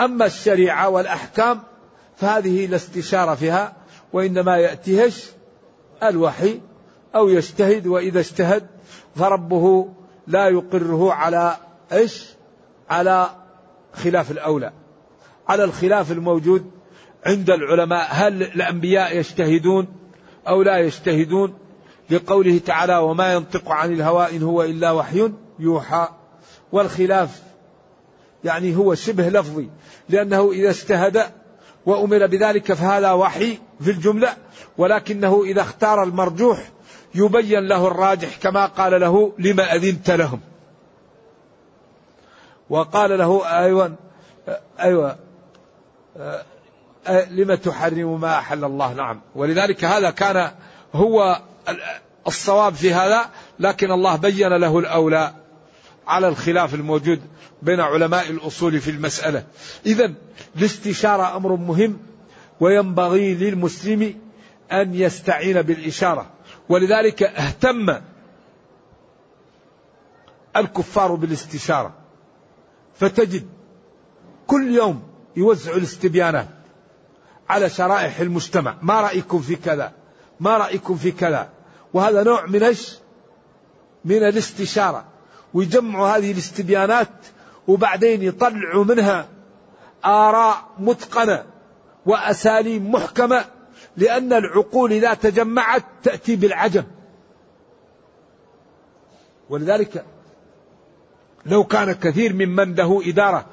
أما 0.00 0.26
الشريعة 0.26 0.88
والأحكام 0.88 1.62
فهذه 2.16 2.66
لا 2.66 2.76
استشارة 2.76 3.34
فيها 3.34 3.72
وإنما 4.12 4.56
يأتيهش 4.56 5.30
الوحي 6.02 6.60
أو 7.14 7.28
يجتهد 7.28 7.86
وإذا 7.86 8.20
اجتهد 8.20 8.66
فربه 9.16 9.88
لا 10.26 10.48
يقره 10.48 11.12
على 11.12 11.56
إيش؟ 11.92 12.26
على 12.90 13.30
خلاف 13.92 14.30
الأولى. 14.30 14.72
على 15.48 15.64
الخلاف 15.64 16.12
الموجود 16.12 16.70
عند 17.26 17.50
العلماء 17.50 18.06
هل 18.10 18.42
الأنبياء 18.42 19.16
يجتهدون 19.16 19.86
أو 20.48 20.62
لا 20.62 20.78
يجتهدون؟ 20.78 21.54
لقوله 22.10 22.58
تعالى 22.58 22.98
وما 22.98 23.32
ينطق 23.32 23.70
عن 23.70 23.92
الهوى 23.92 24.36
إن 24.36 24.42
هو 24.42 24.62
إلا 24.62 24.90
وحي 24.90 25.32
يوحى 25.58 26.08
والخلاف 26.72 27.42
يعني 28.44 28.76
هو 28.76 28.94
شبه 28.94 29.28
لفظي 29.28 29.68
لأنه 30.08 30.52
إذا 30.52 30.70
اجتهد 30.70 31.22
وأمر 31.86 32.26
بذلك 32.26 32.72
فهذا 32.72 33.12
وحي 33.12 33.58
في 33.80 33.90
الجملة 33.90 34.36
ولكنه 34.78 35.42
إذا 35.44 35.60
اختار 35.60 36.02
المرجوح 36.02 36.70
يبين 37.14 37.68
له 37.68 37.86
الراجح 37.86 38.36
كما 38.36 38.66
قال 38.66 39.00
له 39.00 39.32
لما 39.38 39.74
أذنت 39.74 40.10
لهم 40.10 40.40
وقال 42.70 43.18
له 43.18 43.58
أيوة 43.58 43.94
أيوة 44.80 45.16
لما 47.30 47.54
تحرم 47.54 48.20
ما 48.20 48.38
أحل 48.38 48.64
الله؟ 48.64 48.94
نعم. 48.94 49.20
ولذلك 49.34 49.84
هذا 49.84 50.10
كان 50.10 50.50
هو 50.94 51.42
الصواب 52.26 52.74
في 52.74 52.94
هذا 52.94 53.30
لكن 53.58 53.92
الله 53.92 54.16
بين 54.16 54.48
له 54.48 54.78
الأولى 54.78 55.34
على 56.06 56.28
الخلاف 56.28 56.74
الموجود 56.74 57.20
بين 57.62 57.80
علماء 57.80 58.30
الأصول 58.30 58.80
في 58.80 58.90
المسألة. 58.90 59.44
إذا 59.86 60.14
الاستشارة 60.56 61.36
أمر 61.36 61.56
مهم 61.56 61.98
وينبغي 62.60 63.34
للمسلم 63.34 64.14
أن 64.72 64.94
يستعين 64.94 65.62
بالإشارة. 65.62 66.26
ولذلك 66.68 67.22
اهتم 67.22 67.96
الكفار 70.56 71.14
بالاستشارة. 71.14 71.94
فتجد 72.94 73.46
كل 74.46 74.74
يوم 74.74 75.02
يوزع 75.36 75.72
الاستبيانات. 75.72 76.55
على 77.48 77.70
شرائح 77.70 78.20
المجتمع. 78.20 78.76
ما 78.82 79.00
رأيكم 79.00 79.40
في 79.40 79.56
كذا؟ 79.56 79.92
ما 80.40 80.56
رأيكم 80.58 80.96
في 80.96 81.12
كذا؟ 81.12 81.48
وهذا 81.94 82.22
نوع 82.22 82.46
من 82.46 82.62
إيش؟ 82.62 82.98
من 84.04 84.16
الاستشارة. 84.16 85.04
ويجمعوا 85.54 86.08
هذه 86.08 86.32
الاستبيانات 86.32 87.08
وبعدين 87.68 88.22
يطلعوا 88.22 88.84
منها 88.84 89.28
آراء 90.04 90.68
متقنة 90.78 91.44
وأساليب 92.06 92.90
محكمة 92.90 93.44
لأن 93.96 94.32
العقول 94.32 94.92
إذا 94.92 95.14
تجمعت 95.14 95.84
تأتي 96.02 96.36
بالعجب 96.36 96.84
ولذلك 99.50 100.04
لو 101.46 101.64
كان 101.64 101.92
كثير 101.92 102.32
ممن 102.32 102.74
له 102.74 103.02
إدارة 103.08 103.46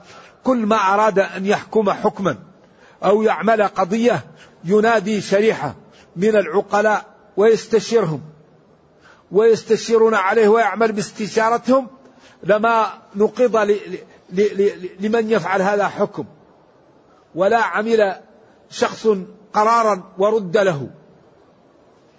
كل 0.44 0.66
ما 0.66 0.76
أراد 0.76 1.20
أن 1.20 1.46
يحكم 1.46 1.90
حكما 1.90 2.38
أو 3.06 3.22
يعمل 3.22 3.64
قضية 3.64 4.24
ينادي 4.64 5.22
شريحة 5.22 5.76
من 6.16 6.36
العقلاء 6.36 7.06
ويستشيرهم 7.38 8.22
ويستشيرون 9.32 10.14
عليه 10.14 10.48
ويعمل 10.48 10.92
باستشارتهم 10.92 11.88
لما 12.44 12.94
نقض 13.16 13.56
لمن 15.00 15.32
يفعل 15.32 15.62
هذا 15.62 15.88
حكم. 15.88 16.26
ولا 17.36 17.58
عمل 17.58 18.16
شخص 18.70 19.08
قرارا 19.54 20.14
ورد 20.18 20.58
له. 20.58 20.90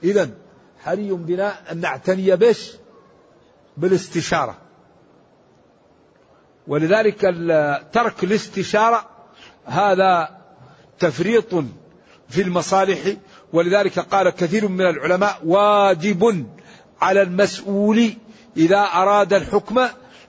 إذا 0.04 0.30
حري 0.84 1.12
بنا 1.12 1.72
أن 1.72 1.80
نعتني 1.80 2.36
بش 2.36 2.72
بالاستشارة. 3.76 4.56
ولذلك 6.66 7.20
ترك 7.92 8.24
الاستشارة 8.24 9.10
هذا 9.64 10.43
تفريط 10.98 11.54
في 12.28 12.42
المصالح 12.42 12.98
ولذلك 13.52 13.98
قال 13.98 14.30
كثير 14.30 14.68
من 14.68 14.80
العلماء 14.80 15.38
واجب 15.44 16.46
على 17.00 17.22
المسؤول 17.22 18.12
إذا 18.56 18.80
أراد 18.80 19.32
الحكم 19.32 19.78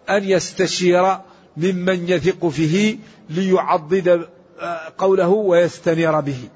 أن 0.10 0.24
يستشير 0.24 1.18
ممن 1.58 2.10
يثق 2.10 2.48
فيه 2.48 2.98
ليعضد 3.30 4.28
آه، 4.60 4.80
قوله 4.98 5.30
ويستنير 5.30 6.20
به. 6.20 6.50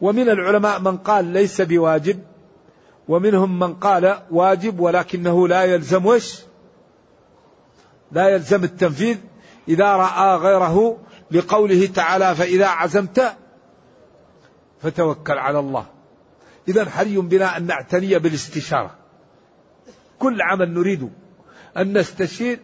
ومن 0.00 0.28
العلماء 0.28 0.80
من 0.80 0.96
قال 0.96 1.24
ليس 1.24 1.60
بواجب 1.60 2.20
ومنهم 3.08 3.58
من 3.58 3.74
قال 3.74 4.18
واجب 4.30 4.80
ولكنه 4.80 5.48
لا 5.48 5.64
يلزم 5.64 6.06
وش 6.06 6.38
لا 8.12 8.28
يلزم 8.28 8.64
التنفيذ 8.64 9.16
إذا 9.68 9.86
رأى 9.86 10.36
غيره 10.36 10.98
لقوله 11.32 11.86
تعالى 11.86 12.34
فإذا 12.34 12.66
عزمت 12.66 13.36
فتوكل 14.82 15.38
على 15.38 15.58
الله. 15.58 15.86
إذا 16.68 16.90
حري 16.90 17.16
بنا 17.16 17.56
أن 17.56 17.66
نعتني 17.66 18.18
بالاستشارة. 18.18 18.96
كل 20.18 20.42
عمل 20.42 20.74
نريد 20.74 21.12
أن 21.76 21.98
نستشير 21.98 22.60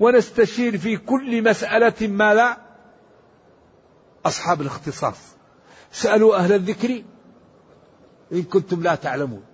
ونستشير 0.00 0.78
في 0.78 0.96
كل 0.96 1.50
مسألة 1.50 2.08
ما 2.08 2.34
لا 2.34 2.58
أصحاب 4.26 4.60
الاختصاص. 4.60 5.18
سألوا 5.92 6.36
أهل 6.36 6.52
الذكر 6.52 7.02
إن 8.32 8.42
كنتم 8.42 8.82
لا 8.82 8.94
تعلمون. 8.94 9.44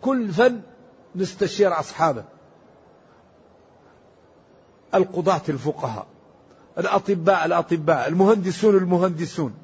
كل 0.00 0.28
فن 0.28 0.60
نستشير 1.14 1.80
أصحابه. 1.80 2.24
القضاة 4.94 5.42
الفقهاء. 5.48 6.15
الأطباء 6.78 7.46
الأطباء 7.46 8.08
المهندسون 8.08 8.76
المهندسون. 8.76 9.54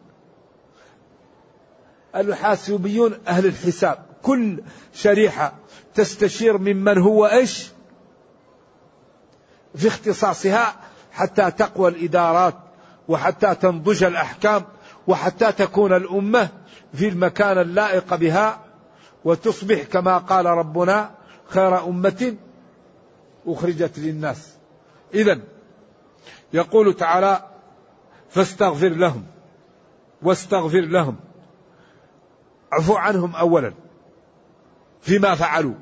الحاسوبيون 2.17 3.15
أهل 3.29 3.47
الحساب. 3.47 3.99
كل 4.23 4.63
شريحة 4.95 5.53
تستشير 5.95 6.59
ممن 6.59 6.99
هو 6.99 7.27
إيش؟ 7.27 7.69
في 9.75 9.89
اختصاصها 9.89 10.75
حتى 11.13 11.51
تقوى 11.51 11.89
الإدارات 11.89 12.55
وحتى 13.09 13.55
تنضج 13.55 14.05
الأحكام 14.05 14.65
وحتى 15.07 15.53
تكون 15.53 15.93
الأمة 15.93 16.49
في 16.95 17.09
المكان 17.09 17.59
اللائق 17.59 18.15
بها 18.15 18.61
وتصبح 19.25 19.83
كما 19.83 20.19
قال 20.19 20.47
ربنا 20.47 21.11
خير 21.49 21.85
أمة 21.85 22.37
أخرجت 23.47 23.99
للناس. 23.99 24.49
إذا 25.15 25.41
يقول 26.53 26.95
تعالى 26.95 27.43
فاستغفر 28.29 28.89
لهم 28.89 29.25
واستغفر 30.23 30.81
لهم. 30.81 31.17
اعفو 32.73 32.95
عنهم 32.95 33.37
أولا 33.37 33.73
فيما 35.01 35.35
فعلوا 35.35 35.75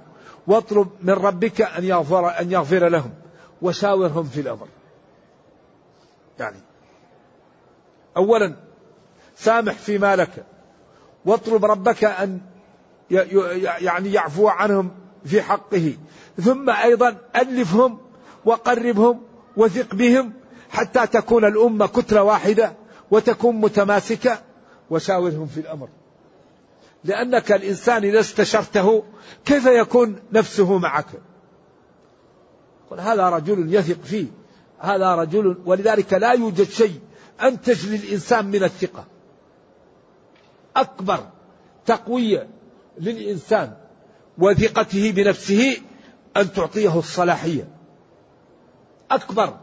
واطلب 0.46 0.88
من 1.02 1.14
ربك 1.14 1.60
أن 1.60 1.84
يغفر, 1.84 2.40
أن 2.40 2.52
يغفر 2.52 2.88
لهم 2.88 3.14
وشاورهم 3.62 4.24
في 4.24 4.40
الأمر. 4.40 4.68
يعني 6.38 6.58
أولا 8.16 8.56
سامح 9.36 9.72
فيما 9.72 10.16
لك 10.16 10.44
واطلب 11.24 11.64
ربك 11.64 12.04
أن 12.04 12.40
يعني 13.10 14.12
يعفو 14.12 14.48
عنهم 14.48 14.90
في 15.24 15.42
حقه. 15.42 15.96
ثم 16.40 16.70
أيضا 16.70 17.16
ألفهم 17.36 17.98
وقربهم 18.44 19.22
وثق 19.56 19.94
بهم 19.94 20.39
حتى 20.70 21.06
تكون 21.06 21.44
الأمة 21.44 21.86
كتلة 21.86 22.22
واحدة 22.22 22.72
وتكون 23.10 23.56
متماسكة 23.56 24.38
وشاورهم 24.90 25.46
في 25.46 25.60
الأمر. 25.60 25.88
لأنك 27.04 27.52
الإنسان 27.52 28.04
إذا 28.04 28.20
استشرته 28.20 29.04
كيف 29.44 29.66
يكون 29.66 30.22
نفسه 30.32 30.78
معك؟ 30.78 31.06
قل 32.90 33.00
هذا 33.00 33.28
رجل 33.28 33.74
يثق 33.74 34.02
فيه 34.04 34.26
هذا 34.78 35.14
رجل 35.14 35.58
ولذلك 35.64 36.12
لا 36.12 36.32
يوجد 36.32 36.68
شيء 36.68 37.00
أنتج 37.42 37.86
للإنسان 37.86 38.46
من 38.46 38.64
الثقة. 38.64 39.04
أكبر 40.76 41.26
تقوية 41.86 42.48
للإنسان 42.98 43.76
وثقته 44.38 45.12
بنفسه 45.12 45.76
أن 46.36 46.52
تعطيه 46.52 46.98
الصلاحية. 46.98 47.68
أكبر 49.10 49.56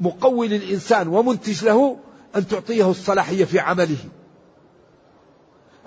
مقوي 0.00 0.48
للإنسان 0.48 1.08
ومنتج 1.08 1.64
له 1.64 1.96
أن 2.36 2.48
تعطيه 2.48 2.90
الصلاحية 2.90 3.44
في 3.44 3.58
عمله. 3.58 3.96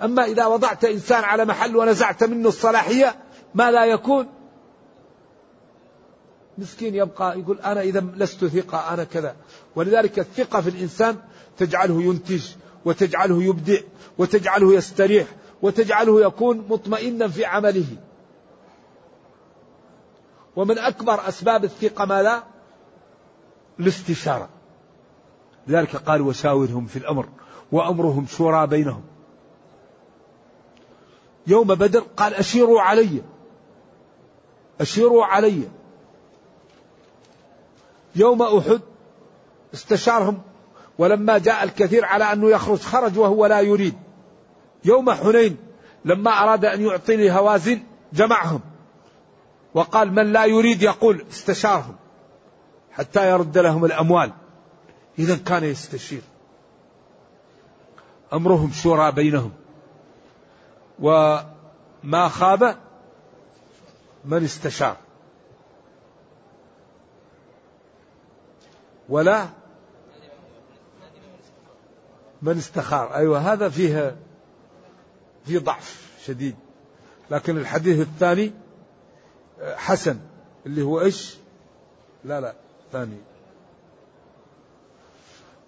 أما 0.02 0.24
إذا 0.24 0.46
وضعت 0.46 0.84
إنسان 0.84 1.24
على 1.24 1.44
محل 1.44 1.76
ونزعت 1.76 2.24
منه 2.24 2.48
الصلاحية 2.48 3.16
ما 3.54 3.70
لا 3.70 3.84
يكون؟ 3.84 4.26
مسكين 6.58 6.94
يبقى 6.94 7.40
يقول 7.40 7.60
أنا 7.60 7.80
إذا 7.80 8.00
لست 8.16 8.44
ثقة 8.44 8.94
أنا 8.94 9.04
كذا. 9.04 9.36
ولذلك 9.76 10.18
الثقة 10.18 10.60
في 10.60 10.70
الإنسان 10.70 11.16
تجعله 11.58 12.02
ينتج 12.02 12.42
وتجعله 12.84 13.42
يبدع 13.42 13.78
وتجعله 14.18 14.74
يستريح 14.74 15.26
وتجعله 15.62 16.20
يكون 16.20 16.66
مطمئنا 16.68 17.28
في 17.28 17.44
عمله. 17.44 17.86
ومن 20.56 20.78
أكبر 20.78 21.28
أسباب 21.28 21.64
الثقة 21.64 22.04
ما 22.04 22.22
لا؟ 22.22 22.42
الاستشارة. 23.80 24.48
لذلك 25.66 25.96
قال 25.96 26.20
وشاورهم 26.20 26.86
في 26.86 26.96
الأمر 26.96 27.28
وأمرهم 27.72 28.26
شورى 28.26 28.66
بينهم. 28.66 29.02
يوم 31.46 31.66
بدر 31.66 32.00
قال 32.16 32.34
أشيروا 32.34 32.80
علي. 32.80 33.22
أشيروا 34.80 35.24
علي. 35.24 35.68
يوم 38.16 38.42
أحد 38.42 38.80
استشارهم 39.74 40.42
ولما 40.98 41.38
جاء 41.38 41.64
الكثير 41.64 42.04
على 42.04 42.24
أنه 42.32 42.50
يخرج 42.50 42.78
خرج 42.78 43.18
وهو 43.18 43.46
لا 43.46 43.60
يريد. 43.60 43.94
يوم 44.84 45.10
حنين 45.10 45.56
لما 46.04 46.30
أراد 46.30 46.64
أن 46.64 46.82
يعطي 46.82 47.16
لهوازن 47.16 47.82
جمعهم. 48.12 48.60
وقال 49.74 50.12
من 50.12 50.32
لا 50.32 50.44
يريد 50.44 50.82
يقول 50.82 51.24
استشارهم. 51.30 51.96
حتى 52.98 53.30
يرد 53.30 53.58
لهم 53.58 53.84
الأموال. 53.84 54.32
إذا 55.18 55.36
كان 55.36 55.64
يستشير. 55.64 56.22
أمرهم 58.32 58.72
شورى 58.72 59.12
بينهم. 59.12 59.52
وما 60.98 62.28
خاب 62.28 62.76
من 64.24 64.44
استشار. 64.44 64.96
ولا 69.08 69.48
من 72.42 72.58
استخار. 72.58 73.14
أيوة 73.14 73.52
هذا 73.52 73.68
فيه 73.68 74.16
في 75.46 75.58
ضعف 75.58 76.18
شديد. 76.24 76.56
لكن 77.30 77.56
الحديث 77.58 78.00
الثاني 78.00 78.52
حسن 79.62 80.18
اللي 80.66 80.82
هو 80.82 81.00
إيش؟ 81.00 81.36
لا 82.24 82.40
لا. 82.40 82.54
ثاني 82.92 83.18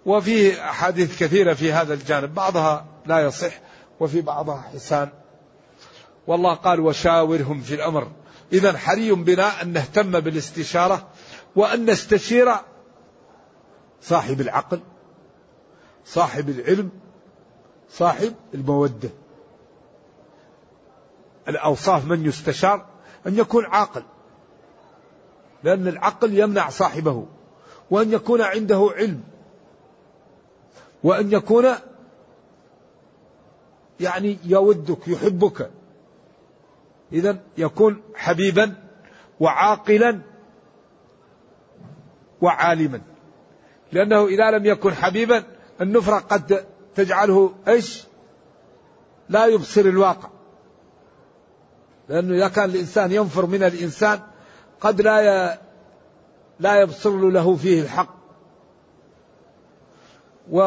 وفيه 0.05 0.69
أحاديث 0.69 1.23
كثيرة 1.23 1.53
في 1.53 1.73
هذا 1.73 1.93
الجانب 1.93 2.33
بعضها 2.33 2.85
لا 3.05 3.19
يصح 3.19 3.53
وفي 3.99 4.21
بعضها 4.21 4.61
حسان. 4.73 5.09
والله 6.27 6.53
قال 6.53 6.79
وشاورهم 6.79 7.61
في 7.61 7.75
الأمر. 7.75 8.11
إذا 8.53 8.77
حري 8.77 9.11
بنا 9.11 9.61
أن 9.61 9.73
نهتم 9.73 10.19
بالاستشارة 10.19 11.07
وأن 11.55 11.89
نستشير 11.89 12.55
صاحب 14.01 14.41
العقل 14.41 14.79
صاحب 16.05 16.49
العلم 16.49 16.89
صاحب 17.89 18.33
المودة. 18.53 19.09
الأوصاف 21.47 22.05
من 22.05 22.25
يستشار؟ 22.25 22.85
أن 23.27 23.37
يكون 23.37 23.65
عاقل. 23.65 24.03
لأن 25.63 25.87
العقل 25.87 26.39
يمنع 26.39 26.69
صاحبه 26.69 27.25
وأن 27.91 28.11
يكون 28.11 28.41
عنده 28.41 28.91
علم 28.95 29.23
وأن 31.03 31.31
يكون 31.31 31.65
يعني 33.99 34.37
يودك 34.45 35.07
يحبك. 35.07 35.71
إذا 37.13 37.39
يكون 37.57 38.01
حبيبا 38.15 38.73
وعاقلا 39.39 40.21
وعالما. 42.41 43.01
لأنه 43.91 44.27
إذا 44.27 44.51
لم 44.51 44.65
يكن 44.65 44.93
حبيبا 44.93 45.43
النفرة 45.81 46.17
قد 46.17 46.65
تجعله 46.95 47.53
إيش؟ 47.67 48.03
لا 49.29 49.45
يبصر 49.45 49.81
الواقع. 49.81 50.29
لأنه 52.09 52.35
إذا 52.35 52.47
كان 52.47 52.69
الإنسان 52.69 53.11
ينفر 53.11 53.45
من 53.45 53.63
الإنسان 53.63 54.19
قد 54.81 55.01
لا. 55.01 55.59
لا 56.59 56.81
يبصر 56.81 57.29
له 57.29 57.55
فيه 57.55 57.81
الحق. 57.81 58.15
و 60.51 60.59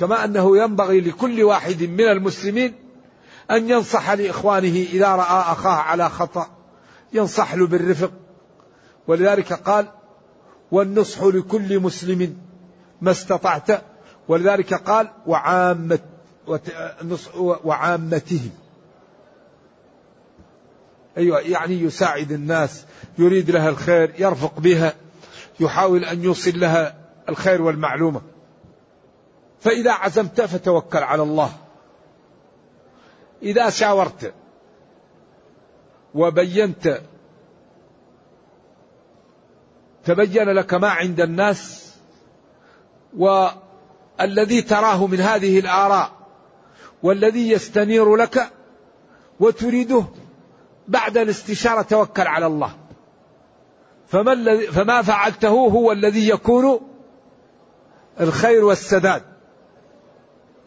كما 0.00 0.24
أنه 0.24 0.58
ينبغي 0.58 1.00
لكل 1.00 1.42
واحد 1.42 1.82
من 1.82 2.00
المسلمين 2.00 2.74
أن 3.50 3.70
ينصح 3.70 4.10
لإخوانه 4.10 4.86
إذا 4.92 5.08
رأى 5.08 5.52
أخاه 5.52 5.76
على 5.76 6.08
خطأ 6.08 6.46
ينصح 7.12 7.54
له 7.54 7.66
بالرفق. 7.66 8.12
ولذلك 9.06 9.52
قال 9.52 9.88
والنصح 10.70 11.22
لكل 11.22 11.80
مسلم 11.80 12.36
ما 13.00 13.10
استطعت. 13.10 13.82
ولذلك 14.28 14.74
قال 14.74 15.10
وعامة 15.26 15.98
وعامتهم 17.64 18.50
أيوة 21.18 21.40
يعني 21.40 21.74
يساعد 21.74 22.32
الناس 22.32 22.84
يريد 23.18 23.50
لها 23.50 23.68
الخير 23.68 24.14
يرفق 24.18 24.60
بها 24.60 24.94
يحاول 25.60 26.04
أن 26.04 26.24
يوصل 26.24 26.60
لها 26.60 26.94
الخير 27.28 27.62
والمعلومة. 27.62 28.22
فإذا 29.60 29.92
عزمت 29.92 30.40
فتوكل 30.40 30.98
على 30.98 31.22
الله. 31.22 31.52
إذا 33.42 33.70
شاورت 33.70 34.34
وبينت 36.14 37.00
تبين 40.04 40.48
لك 40.48 40.74
ما 40.74 40.88
عند 40.88 41.20
الناس 41.20 41.92
والذي 43.16 44.62
تراه 44.62 45.06
من 45.06 45.20
هذه 45.20 45.58
الآراء 45.58 46.12
والذي 47.02 47.50
يستنير 47.50 48.16
لك 48.16 48.50
وتريده 49.40 50.04
بعد 50.92 51.18
الاستشارة 51.18 51.82
توكل 51.82 52.26
على 52.26 52.46
الله. 52.46 52.72
فما, 54.08 54.32
الذي 54.32 54.66
فما 54.66 55.02
فعلته 55.02 55.48
هو 55.48 55.92
الذي 55.92 56.28
يكون 56.28 56.80
الخير 58.20 58.64
والسداد. 58.64 59.22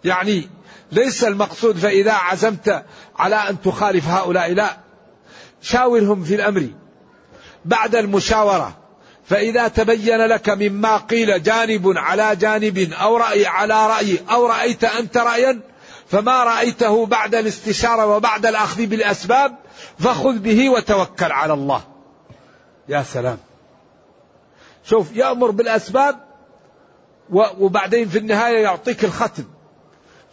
يعني 0.03 0.49
ليس 0.91 1.23
المقصود 1.23 1.77
فإذا 1.77 2.11
عزمت 2.13 2.85
على 3.15 3.35
أن 3.35 3.61
تخالف 3.61 4.07
هؤلاء 4.07 4.53
لا. 4.53 4.77
شاورهم 5.61 6.23
في 6.23 6.35
الأمر. 6.35 6.67
بعد 7.65 7.95
المشاورة 7.95 8.77
فإذا 9.25 9.67
تبين 9.67 10.17
لك 10.17 10.49
مما 10.49 10.97
قيل 10.97 11.43
جانب 11.43 11.93
على 11.97 12.35
جانب 12.35 12.93
أو 13.01 13.17
رأي 13.17 13.45
على 13.45 13.87
رأي 13.87 14.19
أو 14.31 14.45
رأيت 14.45 14.83
أنت 14.83 15.17
رأيا 15.17 15.61
فما 16.07 16.43
رأيته 16.43 17.05
بعد 17.05 17.35
الاستشارة 17.35 18.05
وبعد 18.05 18.45
الأخذ 18.45 18.85
بالأسباب 18.85 19.55
فخذ 19.99 20.39
به 20.39 20.69
وتوكل 20.69 21.31
على 21.31 21.53
الله. 21.53 21.81
يا 22.89 23.03
سلام. 23.03 23.37
شوف 24.83 25.15
يأمر 25.15 25.51
بالأسباب 25.51 26.19
وبعدين 27.59 28.09
في 28.09 28.17
النهاية 28.17 28.63
يعطيك 28.63 29.05
الختم. 29.05 29.43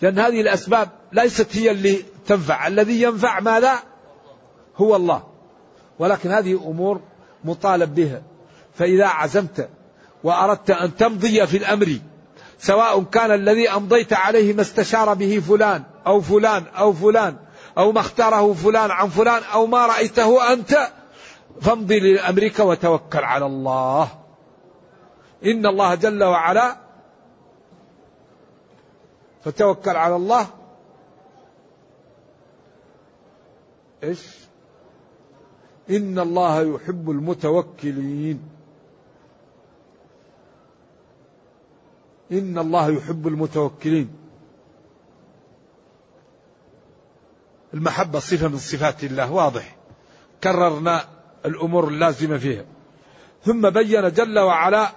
لأن 0.02 0.18
هذه 0.18 0.40
الأسباب 0.40 0.88
ليست 1.12 1.56
هي 1.56 1.70
اللي 1.70 2.04
تنفع. 2.26 2.66
الذي 2.66 3.02
ينفع 3.02 3.40
ماذا؟ 3.40 3.78
هو 4.76 4.96
الله. 4.96 5.22
ولكن 5.98 6.30
هذه 6.30 6.52
أمور 6.52 7.00
مطالب 7.44 7.94
بها. 7.94 8.22
فإذا 8.74 9.06
عزمت 9.06 9.68
وأردت 10.24 10.70
أن 10.70 10.96
تمضي 10.96 11.46
في 11.46 11.56
الأمر 11.56 11.98
سواء 12.62 13.02
كان 13.02 13.30
الذي 13.30 13.68
أمضيت 13.68 14.12
عليه 14.12 14.54
ما 14.54 14.62
استشار 14.62 15.14
به 15.14 15.42
فلان 15.48 15.82
أو 16.06 16.20
فلان 16.20 16.64
أو 16.78 16.92
فلان 16.92 17.36
أو 17.78 17.92
ما 17.92 18.00
اختاره 18.00 18.52
فلان 18.52 18.90
عن 18.90 19.08
فلان 19.08 19.42
أو 19.42 19.66
ما 19.66 19.86
رأيته 19.86 20.52
أنت 20.52 20.88
فامضي 21.60 22.00
لأمرك 22.00 22.58
وتوكل 22.58 23.24
على 23.24 23.46
الله. 23.46 24.08
إن 25.44 25.66
الله 25.66 25.94
جل 25.94 26.24
وعلا 26.24 26.76
فتوكل 29.44 29.96
على 29.96 30.16
الله. 30.16 30.46
إيش؟ 34.04 34.26
إن 35.90 36.18
الله 36.18 36.62
يحب 36.74 37.10
المتوكلين. 37.10 38.51
إن 42.32 42.58
الله 42.58 42.90
يحب 42.90 43.28
المتوكلين. 43.28 44.10
المحبة 47.74 48.18
صفة 48.18 48.48
من 48.48 48.58
صفات 48.58 49.04
الله 49.04 49.32
واضح. 49.32 49.76
كررنا 50.44 51.04
الأمور 51.46 51.88
اللازمة 51.88 52.38
فيها. 52.38 52.64
ثم 53.44 53.70
بين 53.70 54.12
جل 54.12 54.38
وعلا 54.38 54.92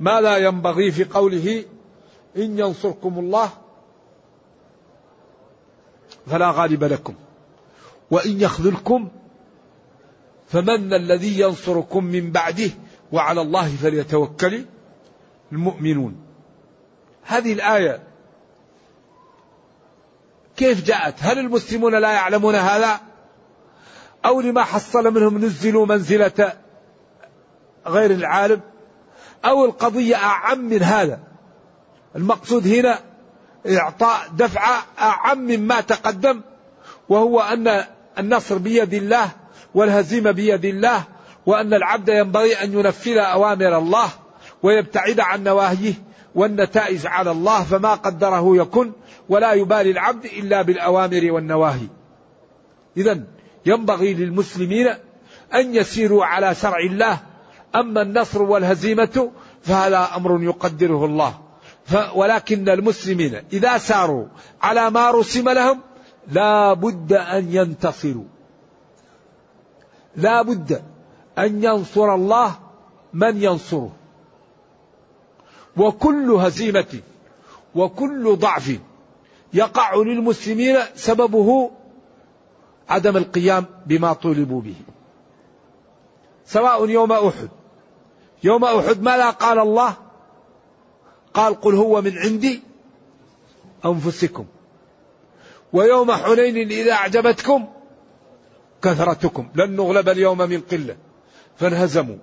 ما 0.00 0.20
لا 0.20 0.36
ينبغي 0.36 0.90
في 0.90 1.04
قوله 1.04 1.64
إن 2.36 2.58
ينصركم 2.58 3.18
الله 3.18 3.50
فلا 6.26 6.50
غالب 6.50 6.84
لكم. 6.84 7.14
وإن 8.10 8.40
يخذلكم 8.40 9.08
فمن 10.48 10.94
الذي 10.94 11.40
ينصركم 11.40 12.04
من 12.04 12.32
بعده 12.32 12.70
وعلى 13.12 13.40
الله 13.40 13.68
فليتوكل 13.68 14.64
المؤمنون. 15.52 16.27
هذه 17.28 17.52
الآية. 17.52 18.02
كيف 20.56 20.84
جاءت؟ 20.84 21.14
هل 21.18 21.38
المسلمون 21.38 21.94
لا 21.94 22.10
يعلمون 22.12 22.54
هذا؟ 22.54 23.00
أو 24.24 24.40
لما 24.40 24.64
حصل 24.64 25.14
منهم 25.14 25.44
نزلوا 25.44 25.86
منزلة 25.86 26.52
غير 27.86 28.10
العالم؟ 28.10 28.60
أو 29.44 29.64
القضية 29.64 30.16
أعم 30.16 30.58
من 30.58 30.82
هذا؟ 30.82 31.20
المقصود 32.16 32.66
هنا 32.66 32.98
إعطاء 33.66 34.20
دفعة 34.36 34.82
أعم 35.00 35.38
مما 35.38 35.80
تقدم 35.80 36.40
وهو 37.08 37.40
أن 37.40 37.84
النصر 38.18 38.58
بيد 38.58 38.94
الله 38.94 39.30
والهزيمة 39.74 40.30
بيد 40.30 40.64
الله 40.64 41.02
وأن 41.46 41.74
العبد 41.74 42.08
ينبغي 42.08 42.54
أن 42.54 42.72
ينفذ 42.72 43.16
أوامر 43.18 43.78
الله 43.78 44.08
ويبتعد 44.62 45.20
عن 45.20 45.44
نواهيه. 45.44 45.94
والنتائج 46.34 47.06
على 47.06 47.30
الله 47.30 47.62
فما 47.62 47.94
قدره 47.94 48.56
يكن 48.56 48.92
ولا 49.28 49.52
يبالي 49.52 49.90
العبد 49.90 50.24
إلا 50.24 50.62
بالأوامر 50.62 51.32
والنواهي. 51.32 51.88
إذا 52.96 53.24
ينبغي 53.66 54.14
للمسلمين 54.14 54.86
أن 55.54 55.74
يسيروا 55.74 56.24
على 56.24 56.54
شرع 56.54 56.78
الله. 56.78 57.18
أما 57.74 58.02
النصر 58.02 58.42
والهزيمة 58.42 59.30
فهذا 59.62 60.08
أمر 60.16 60.42
يقدره 60.42 61.04
الله. 61.04 61.38
ولكن 62.14 62.68
المسلمين 62.68 63.40
إذا 63.52 63.78
ساروا 63.78 64.26
على 64.62 64.90
ما 64.90 65.10
رسم 65.10 65.48
لهم 65.48 65.80
لا 66.28 66.72
بد 66.72 67.12
أن 67.12 67.54
ينتصروا. 67.54 68.24
لا 70.16 70.42
بد 70.42 70.82
أن 71.38 71.64
ينصر 71.64 72.14
الله 72.14 72.54
من 73.12 73.42
ينصره. 73.42 73.92
وكل 75.76 76.30
هزيمة 76.30 77.00
وكل 77.74 78.36
ضعف 78.36 78.78
يقع 79.52 79.94
للمسلمين 79.94 80.76
سببه 80.94 81.70
عدم 82.88 83.16
القيام 83.16 83.64
بما 83.86 84.12
طولبوا 84.12 84.60
به. 84.60 84.74
سواء 86.46 86.88
يوم 86.88 87.12
أحد. 87.12 87.48
يوم 88.44 88.64
أحد 88.64 89.02
ماذا 89.02 89.30
قال 89.30 89.58
الله؟ 89.58 89.96
قال 91.34 91.60
قل 91.60 91.74
هو 91.74 92.02
من 92.02 92.18
عندي 92.18 92.62
أنفسكم. 93.86 94.46
ويوم 95.72 96.12
حنين 96.12 96.68
إذا 96.70 96.92
أعجبتكم 96.92 97.68
كثرتكم. 98.82 99.48
لن 99.54 99.76
نغلب 99.76 100.08
اليوم 100.08 100.38
من 100.38 100.60
قلة. 100.60 100.96
فانهزموا. 101.56 102.16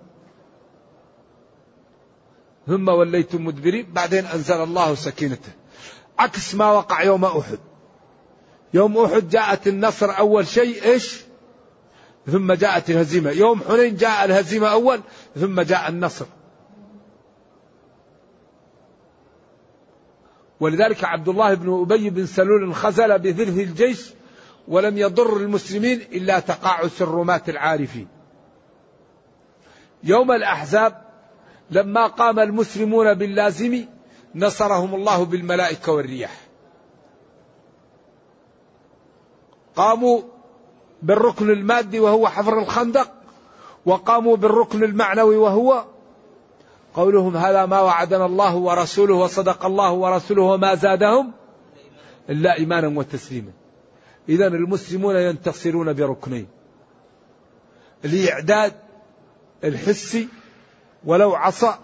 ثم 2.68 2.89
وليتم 2.89 3.45
مدبرين. 3.45 3.93
بعدين 3.93 4.26
أنزل 4.26 4.63
الله 4.63 4.95
سكينته. 4.95 5.51
عكس 6.20 6.55
ما 6.55 6.72
وقع 6.72 7.03
يوم 7.03 7.26
أحد. 7.26 7.59
يوم 8.74 8.97
أحد 8.97 9.30
جاءت 9.30 9.68
النصر 9.68 10.18
أول 10.18 10.47
شيء 10.47 10.84
إيش؟ 10.84 11.22
ثم 12.28 12.53
جاءت 12.53 12.89
الهزيمة. 12.89 13.32
يوم 13.32 13.61
حنين 13.61 13.95
جاء 13.95 14.26
الهزيمة 14.26 14.68
أول 14.68 15.01
ثم 15.36 15.61
جاء 15.61 15.89
النصر. 15.89 16.26
ولذلك 20.59 21.03
عبد 21.03 21.30
الله 21.30 21.53
بن 21.53 21.82
أبي 21.82 22.09
بن 22.09 22.26
سلول 22.26 22.76
خزل 22.76 23.20
بذله 23.20 23.63
الجيش 23.63 24.13
ولم 24.68 24.97
يضر 24.97 25.38
المسلمين 25.38 26.01
إلا 26.01 26.39
تقاعس 26.39 27.01
الرماة 27.01 27.41
العارفين. 27.47 28.07
يوم 30.03 30.32
الأحزاب 30.32 31.05
لما 31.72 32.07
قام 32.07 32.39
المسلمون 32.39 33.13
باللازم 33.13 33.86
نصرهم 34.36 34.95
الله 34.95 35.26
بالملائكة 35.26 35.91
والرياح. 35.91 36.41
قاموا 39.76 40.22
بالركن 41.01 41.49
المادي 41.49 41.99
وهو 41.99 42.28
حفر 42.28 42.59
الخندق 42.59 43.11
وقاموا 43.86 44.38
بالركن 44.38 44.84
المعنوي 44.84 45.38
وهو 45.38 45.86
قولهم 46.93 47.38
هذا 47.38 47.66
ما 47.66 47.82
وعدنا 47.82 48.26
الله 48.26 48.55
ورسوله 48.55 49.16
وصدق 49.16 49.66
الله 49.66 49.91
ورسوله 49.91 50.41
وما 50.41 50.76
زادهم 50.76 51.32
إلا 52.30 52.57
إيمانا 52.57 52.99
وتسليما. 52.99 53.51
إذا 54.30 54.47
المسلمون 54.47 55.16
ينتصرون 55.16 55.93
بركنين. 55.93 56.47
الإعداد 58.05 58.74
الحسي 59.63 60.28
ولو 61.06 61.36
عصى 61.36 61.76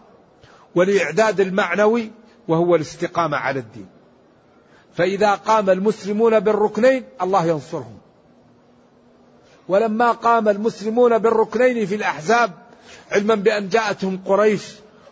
والإعداد 0.76 1.40
المعنوي 1.40 2.12
وهو 2.48 2.76
الاستقامة 2.76 3.38
على 3.38 3.60
الدين. 3.60 3.88
فإذا 4.94 5.36
قام 5.36 5.70
المسلمون 5.70 6.40
بالركنين 6.40 7.04
الله 7.22 7.46
ينصرهم. 7.46 7.98
ولما 9.68 10.12
قام 10.12 10.50
المسلمون 10.50 11.18
بالركنين 11.18 11.86
في 11.86 11.96
الأحزاب 11.96 12.52
علما 13.12 13.36
بأن 13.36 13.70
جاءتهم 13.70 14.22
قريش 14.26 14.62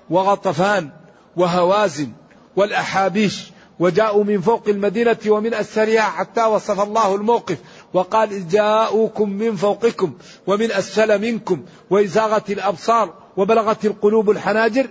وغطفان 0.09 0.89
وهوازن 1.35 2.11
والأحابيش 2.55 3.51
وجاءوا 3.79 4.23
من 4.23 4.41
فوق 4.41 4.63
المدينة 4.67 5.17
ومن 5.27 5.53
أسفلها 5.53 6.01
حتى 6.01 6.43
وصف 6.43 6.79
الله 6.79 7.15
الموقف 7.15 7.57
وقال 7.93 8.47
جاءوكم 8.47 9.29
من 9.29 9.55
فوقكم 9.55 10.13
ومن 10.47 10.71
أسفل 10.71 11.21
منكم 11.21 11.65
وإزاغت 11.89 12.49
الأبصار 12.49 13.13
وبلغت 13.39 13.85
القلوب 13.85 14.29
الحناجر؟ 14.29 14.87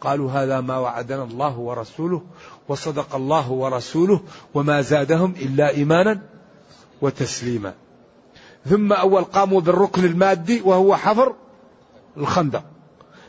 قالوا 0.00 0.30
هذا 0.30 0.60
ما 0.60 0.78
وعدنا 0.78 1.24
الله 1.24 1.58
ورسوله 1.58 2.22
وصدق 2.68 3.14
الله 3.14 3.50
ورسوله 3.50 4.20
وما 4.54 4.82
زادهم 4.82 5.34
إلا 5.42 5.70
إيمانا 5.70 6.22
وتسليما. 7.02 7.74
ثم 8.66 8.92
أول 8.92 9.24
قاموا 9.24 9.60
بالركن 9.60 10.04
المادي 10.04 10.60
وهو 10.60 10.96
حفر 10.96 11.34
الخندق. 12.16 12.64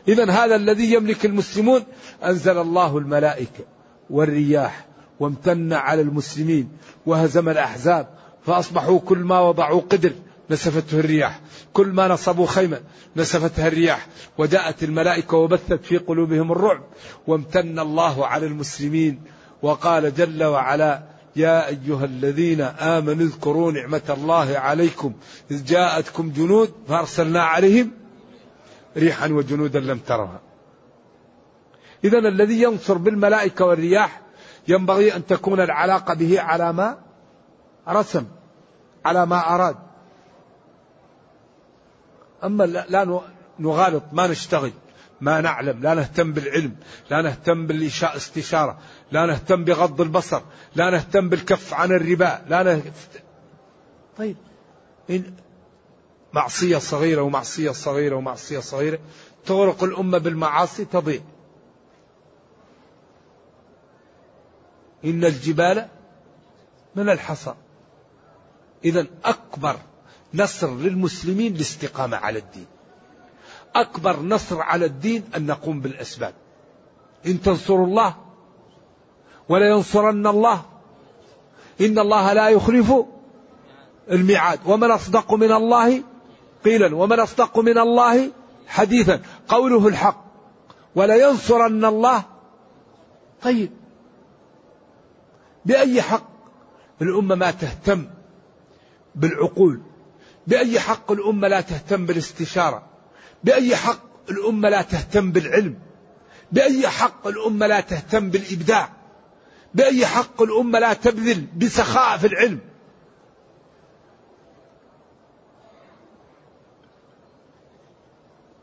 إذا 0.08 0.30
هذا 0.30 0.56
الذي 0.56 0.92
يملك 0.92 1.26
المسلمون 1.26 1.82
أنزل 2.24 2.58
الله 2.58 2.98
الملائكة 2.98 3.64
والرياح 4.10 4.86
وامتن 5.20 5.72
على 5.72 6.02
المسلمين 6.02 6.68
وهزم 7.06 7.48
الأحزاب 7.48 8.08
فأصبحوا 8.46 8.98
كل 8.98 9.18
ما 9.18 9.40
وضعوا 9.40 9.80
قدر 9.80 10.12
نسفته 10.50 11.00
الرياح. 11.00 11.40
كل 11.72 11.86
ما 11.86 12.08
نصبوا 12.08 12.46
خيمة 12.46 12.80
نسفتها 13.16 13.68
الرياح. 13.68 14.06
وجاءت 14.38 14.82
الملائكة 14.82 15.36
وبثت 15.36 15.84
في 15.84 15.98
قلوبهم 15.98 16.52
الرعب. 16.52 16.82
وامتن 17.26 17.78
الله 17.78 18.26
على 18.26 18.46
المسلمين. 18.46 19.22
وقال 19.62 20.14
جل 20.14 20.44
وعلا 20.44 21.02
يا 21.36 21.68
أيها 21.68 22.04
الذين 22.04 22.60
آمنوا 22.60 23.26
اذكروا 23.26 23.72
نعمة 23.72 24.02
الله 24.10 24.58
عليكم. 24.58 25.12
إذ 25.50 25.64
جاءتكم 25.64 26.30
جنود 26.30 26.72
فأرسلنا 26.88 27.42
عليهم 27.42 27.90
ريحا 28.96 29.28
وجنودا 29.28 29.80
لم 29.80 29.98
ترها. 29.98 30.40
إذا 32.04 32.18
الذي 32.18 32.62
ينصر 32.62 32.98
بالملائكة 32.98 33.64
والرياح 33.64 34.20
ينبغي 34.68 35.16
أن 35.16 35.26
تكون 35.26 35.60
العلاقة 35.60 36.14
به 36.14 36.40
على 36.40 36.72
ما 36.72 36.98
رسم 37.88 38.24
على 39.04 39.26
ما 39.26 39.54
أراد. 39.54 39.76
أما 42.44 42.64
لا 42.64 43.22
نغالط 43.58 44.02
ما 44.12 44.26
نشتغل 44.26 44.72
ما 45.20 45.40
نعلم 45.40 45.82
لا 45.82 45.94
نهتم 45.94 46.32
بالعلم 46.32 46.76
لا 47.10 47.22
نهتم 47.22 47.66
بالإشاء 47.66 48.16
استشارة 48.16 48.78
لا 49.12 49.26
نهتم 49.26 49.64
بغض 49.64 50.00
البصر 50.00 50.42
لا 50.74 50.90
نهتم 50.90 51.28
بالكف 51.28 51.74
عن 51.74 51.92
الربا 51.92 52.44
لا 52.48 52.62
نهتم 52.62 52.90
طيب 54.16 54.36
إن 55.10 55.34
معصية 56.32 56.78
صغيرة 56.78 57.22
ومعصية 57.22 57.70
صغيرة 57.70 58.16
ومعصية 58.16 58.58
صغيرة 58.58 58.98
تغرق 59.46 59.84
الأمة 59.84 60.18
بالمعاصي 60.18 60.84
تضيع. 60.84 61.20
إن 65.04 65.24
الجبال 65.24 65.88
من 66.96 67.08
الحصى. 67.08 67.54
إذا 68.84 69.06
أكبر 69.24 69.76
نصر 70.34 70.76
للمسلمين 70.76 71.54
الاستقامة 71.54 72.16
على 72.16 72.38
الدين. 72.38 72.66
أكبر 73.76 74.20
نصر 74.20 74.60
على 74.60 74.84
الدين 74.84 75.24
أن 75.36 75.46
نقوم 75.46 75.80
بالأسباب. 75.80 76.34
إن 77.26 77.42
تنصروا 77.42 77.86
الله 77.86 78.16
ولا 79.48 79.68
ينصرن 79.68 80.26
الله. 80.26 80.62
إن 81.80 81.98
الله 81.98 82.32
لا 82.32 82.48
يخلف 82.48 82.94
الميعاد. 84.10 84.60
ومن 84.66 84.90
أصدق 84.90 85.34
من 85.34 85.52
الله 85.52 86.02
قيلا. 86.64 86.96
ومن 86.96 87.20
أصدق 87.20 87.58
من 87.58 87.78
الله 87.78 88.30
حديثا. 88.66 89.22
قوله 89.48 89.88
الحق. 89.88 90.24
ولا 90.94 91.28
ينصرن 91.28 91.84
الله. 91.84 92.22
طيب. 93.42 93.70
بأي 95.64 96.02
حق 96.02 96.28
الأمة 97.02 97.34
ما 97.34 97.50
تهتم 97.50 98.06
بالعقول 99.14 99.80
بأي 100.48 100.80
حق 100.80 101.12
الأمة 101.12 101.48
لا 101.48 101.60
تهتم 101.60 102.06
بالاستشارة؟ 102.06 102.86
بأي 103.44 103.76
حق 103.76 104.30
الأمة 104.30 104.68
لا 104.68 104.82
تهتم 104.82 105.32
بالعلم؟ 105.32 105.78
بأي 106.52 106.88
حق 106.88 107.26
الأمة 107.26 107.66
لا 107.66 107.80
تهتم 107.80 108.30
بالإبداع؟ 108.30 108.88
بأي 109.74 110.06
حق 110.06 110.42
الأمة 110.42 110.78
لا 110.78 110.92
تبذل 110.92 111.46
بسخاء 111.56 112.18
في 112.18 112.26
العلم؟ 112.26 112.58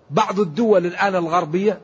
بعض 0.09 0.39
الدول 0.39 0.85
الآن 0.85 1.15
الغربية 1.15 1.81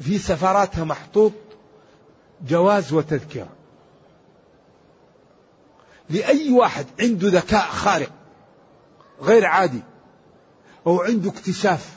في 0.00 0.18
سفاراتها 0.18 0.84
محطوط 0.84 1.32
جواز 2.48 2.92
وتذكرة. 2.92 3.55
لأي 6.10 6.52
واحد 6.52 6.86
عنده 7.00 7.28
ذكاء 7.28 7.68
خارق 7.70 8.10
غير 9.20 9.46
عادي 9.46 9.82
أو 10.86 11.00
عنده 11.00 11.30
اكتشاف 11.30 11.96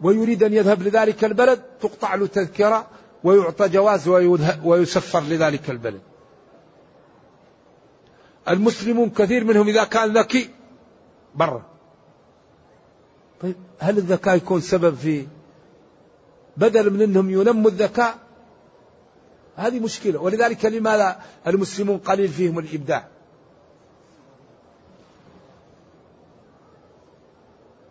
ويريد 0.00 0.42
أن 0.42 0.54
يذهب 0.54 0.82
لذلك 0.82 1.24
البلد 1.24 1.62
تقطع 1.80 2.14
له 2.14 2.26
تذكرة 2.26 2.86
ويعطى 3.24 3.68
جواز 3.68 4.08
ويسفر 4.64 5.20
لذلك 5.20 5.70
البلد. 5.70 6.00
المسلمون 8.48 9.10
كثير 9.10 9.44
منهم 9.44 9.68
إذا 9.68 9.84
كان 9.84 10.18
ذكي 10.18 10.50
برا. 11.34 11.62
طيب 13.42 13.56
هل 13.78 13.98
الذكاء 13.98 14.36
يكون 14.36 14.60
سبب 14.60 14.94
في 14.94 15.26
بدل 16.56 16.90
من 16.90 17.02
أنهم 17.02 17.30
ينموا 17.30 17.70
الذكاء؟ 17.70 18.18
هذه 19.56 19.80
مشكلة. 19.80 20.18
ولذلك 20.20 20.64
لماذا 20.64 21.20
المسلمون 21.46 21.98
قليل 21.98 22.28
فيهم 22.28 22.58
الإبداع؟ 22.58 23.08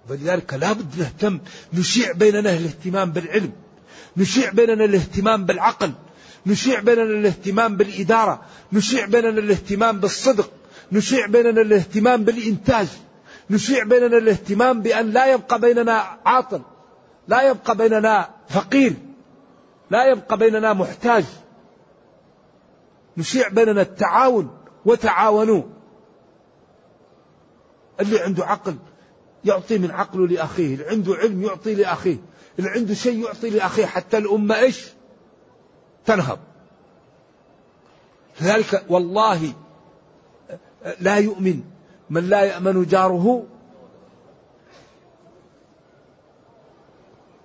ولذلك 0.09 0.53
لابد 0.53 0.99
نهتم 0.99 1.39
نشيع 1.73 2.11
بيننا 2.11 2.49
الاهتمام 2.57 3.11
بالعلم 3.11 3.51
نشيع 4.17 4.49
بيننا 4.51 4.85
الاهتمام 4.85 5.45
بالعقل 5.45 5.91
نشيع 6.45 6.79
بيننا 6.79 7.03
الاهتمام 7.03 7.77
بالإدارة 7.77 8.41
نشيع 8.73 9.05
بيننا 9.05 9.29
الاهتمام 9.39 9.99
بالصدق 9.99 10.51
نشيع 10.91 11.25
بيننا 11.25 11.61
الاهتمام 11.61 12.23
بالإنتاج 12.23 12.87
نشيع 13.49 13.83
بيننا 13.83 14.17
الاهتمام 14.17 14.81
بأن 14.81 15.11
لا 15.11 15.33
يبقى 15.33 15.59
بيننا 15.59 16.03
عاطل 16.25 16.61
لا 17.27 17.41
يبقى 17.49 17.77
بيننا 17.77 18.29
فقير 18.49 18.93
لا 19.91 20.05
يبقى 20.05 20.37
بيننا 20.37 20.73
محتاج. 20.73 21.25
نشيع 23.19 23.47
بيننا 23.47 23.81
التعاون 23.81 24.57
وتعاونوا. 24.85 25.63
اللي 27.99 28.19
عنده 28.19 28.45
عقل 28.45 28.75
يعطي 29.45 29.77
من 29.77 29.91
عقله 29.91 30.27
لأخيه 30.27 30.73
اللي 30.73 30.85
عنده 30.85 31.15
علم 31.15 31.43
يعطي 31.43 31.75
لأخيه 31.75 32.17
اللي 32.59 32.69
عنده 32.69 32.93
شيء 32.93 33.25
يعطي 33.25 33.49
لأخيه 33.49 33.85
حتى 33.85 34.17
الأمة 34.17 34.59
إيش؟ 34.59 34.87
تنهض. 36.05 36.39
لذلك 38.41 38.85
والله 38.89 39.53
لا 40.99 41.15
يؤمن 41.17 41.63
من 42.09 42.29
لا 42.29 42.43
يأمن 42.43 42.85
جاره. 42.85 43.45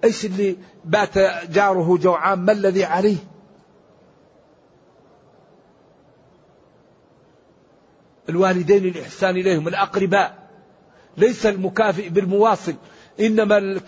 إيش 0.04 0.24
اللي 0.24 0.56
بات 0.84 1.18
جاره 1.48 1.96
جوعان؟ 1.96 2.38
ما 2.38 2.52
الذي 2.52 2.84
عليه؟ 2.84 3.16
الوالدين 8.28 8.84
الإحسان 8.84 9.36
إليهم 9.36 9.68
الأقرباء. 9.68 10.48
ليس 11.16 11.46
المكافئ 11.46 12.08
بالمواصل 12.08 12.74
إنما 13.20 13.80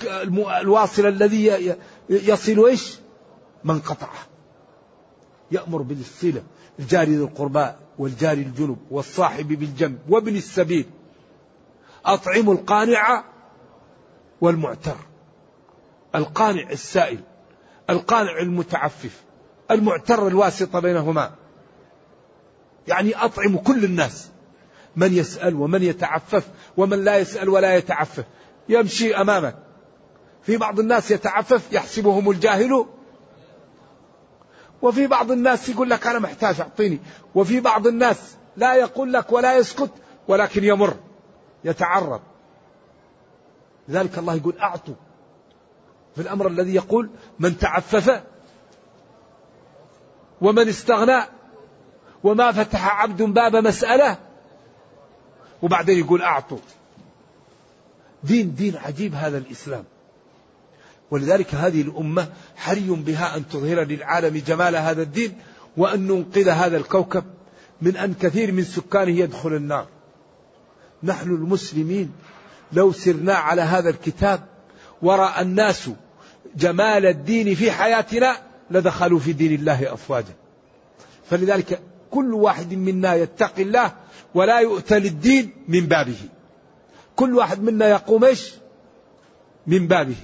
الواصل 0.61 1.07
الذي 1.07 1.75
يصل 2.11 2.67
إيش؟ 2.67 2.99
من 3.65 3.81
قطعه. 3.81 4.19
يأمر 5.51 5.83
بالصلة 5.83 6.43
الجار 6.79 7.09
ذي 7.09 7.17
القرباء 7.17 7.79
والجار 7.99 8.33
الجنب 8.33 8.77
والصاحب 8.91 9.49
بالجنب 9.49 9.99
وابن 10.09 10.37
السبيل. 10.37 10.87
أطعموا 12.05 12.55
القانع 12.55 13.25
والمعتر. 14.41 14.97
القانع 16.15 16.71
السائل 16.71 17.21
القانع 17.91 18.39
المتعفف 18.39 19.23
المعتر 19.71 20.27
الواسطة 20.27 20.81
بينهما. 20.81 21.35
يعني 22.89 23.15
أطعم 23.15 23.57
كل 23.57 23.85
الناس. 23.85 24.31
من 24.97 25.13
يسأل 25.13 25.55
ومن 25.55 25.83
يتعفف 25.83 26.49
ومن 26.77 27.05
لا 27.05 27.17
يسأل 27.19 27.49
ولا 27.49 27.77
يتعفف. 27.77 28.25
يمشي 28.69 29.17
أمامك. 29.17 29.57
في 30.43 30.57
بعض 30.57 30.81
الناس 30.81 31.11
يتعفف 31.11 31.73
يحسبهم 31.73 32.31
الجاهل. 32.31 32.87
وفي 34.83 35.07
بعض 35.07 35.31
الناس 35.31 35.69
يقول 35.69 35.91
لك 35.91 36.07
أنا 36.07 36.19
محتاج 36.19 36.61
أعطيني. 36.61 37.01
وفي 37.35 37.61
بعض 37.61 37.87
الناس 37.87 38.37
لا 38.57 38.75
يقول 38.75 39.13
لك 39.13 39.33
ولا 39.33 39.57
يسكت 39.59 39.91
ولكن 40.29 40.65
يمر. 40.65 40.97
يتعرض. 41.65 42.21
لذلك 43.89 44.19
الله 44.19 44.35
يقول 44.35 44.59
أعطوا. 44.59 44.95
في 46.15 46.23
الأمر 46.23 46.47
الذي 46.49 46.75
يقول 46.75 47.11
من 47.39 47.59
تعفف 47.59 48.23
ومن 50.41 50.69
استغنى 50.69 51.36
وما 52.27 52.53
فتح 52.53 53.03
عبد 53.03 53.23
باب 53.23 53.57
مسألة. 53.57 54.19
وبعدين 55.63 55.99
يقول 55.99 56.23
أعطوا. 56.23 56.59
دين 58.25 58.55
دين 58.55 58.77
عجيب 58.77 59.15
هذا 59.15 59.39
الإسلام. 59.39 59.85
ولذلك 61.11 61.55
هذه 61.55 61.83
الأمة 61.83 62.29
حري 62.57 62.89
بها 62.89 63.37
أن 63.37 63.49
تظهر 63.49 63.81
للعالم 63.81 64.43
جمال 64.47 64.77
هذا 64.77 65.03
الدين 65.03 65.39
وأن 65.77 66.07
ننقذ 66.07 66.49
هذا 66.49 66.77
الكوكب 66.77 67.25
من 67.83 67.97
أن 67.97 68.15
كثير 68.15 68.53
من 68.53 68.65
سكانه 68.65 69.19
يدخل 69.19 69.55
النار. 69.55 69.87
نحن 71.03 71.31
المسلمين 71.31 72.13
لو 72.73 72.93
سرنا 72.93 73.35
على 73.35 73.63
هذا 73.63 73.91
الكتاب 73.91 74.47
ورأى 75.03 75.43
الناس 75.43 75.91
جمال 76.57 77.07
الدين 77.07 77.55
في 77.55 77.71
حياتنا 77.71 78.37
لدخلوا 78.71 79.19
في 79.19 79.33
دين 79.33 79.55
الله 79.55 79.93
أفواجا. 79.93 80.35
فلذلك 81.31 81.81
كل 82.17 82.35
واحد 82.35 82.75
منا 82.75 83.15
يتقي 83.15 83.63
الله 83.63 83.93
ولا 84.35 84.61
يؤتى 84.61 84.99
للدين 84.99 85.53
من 85.69 85.81
بابه. 85.81 86.19
كل 87.17 87.35
واحد 87.35 87.63
منا 87.63 87.89
يقوم 87.89 88.25
إيش؟ 88.25 88.55
من 89.67 89.87
بابه. 89.87 90.17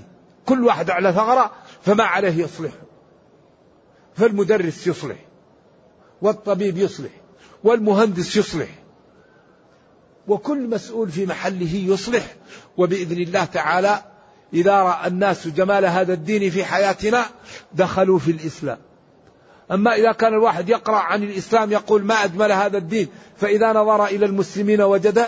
كل 0.46 0.64
واحد 0.64 0.90
على 0.90 1.12
ثغرة 1.12 1.52
فما 1.82 2.04
عليه 2.04 2.44
يصلح. 2.44 2.72
فالمدرس 4.14 4.86
يصلح. 4.86 5.16
والطبيب 6.22 6.78
يصلح. 6.78 7.10
والمهندس 7.64 8.36
يصلح. 8.36 8.68
وكل 10.28 10.68
مسؤول 10.68 11.10
في 11.10 11.26
محله 11.26 11.74
يصلح. 11.74 12.36
وبإذن 12.76 13.22
الله 13.22 13.44
تعالى 13.44 14.02
إذا 14.54 14.82
رأى 14.82 15.06
الناس 15.06 15.48
جمال 15.48 15.84
هذا 15.84 16.12
الدين 16.12 16.50
في 16.50 16.64
حياتنا 16.64 17.26
دخلوا 17.72 18.18
في 18.18 18.30
الإسلام. 18.30 18.78
أما 19.72 19.94
إذا 19.94 20.12
كان 20.12 20.34
الواحد 20.34 20.68
يقرأ 20.68 20.96
عن 20.96 21.22
الإسلام 21.22 21.72
يقول 21.72 22.04
ما 22.04 22.24
أجمل 22.24 22.52
هذا 22.52 22.78
الدين 22.78 23.08
فإذا 23.36 23.72
نظر 23.72 24.06
إلى 24.06 24.26
المسلمين 24.26 24.80
وجد 24.80 25.26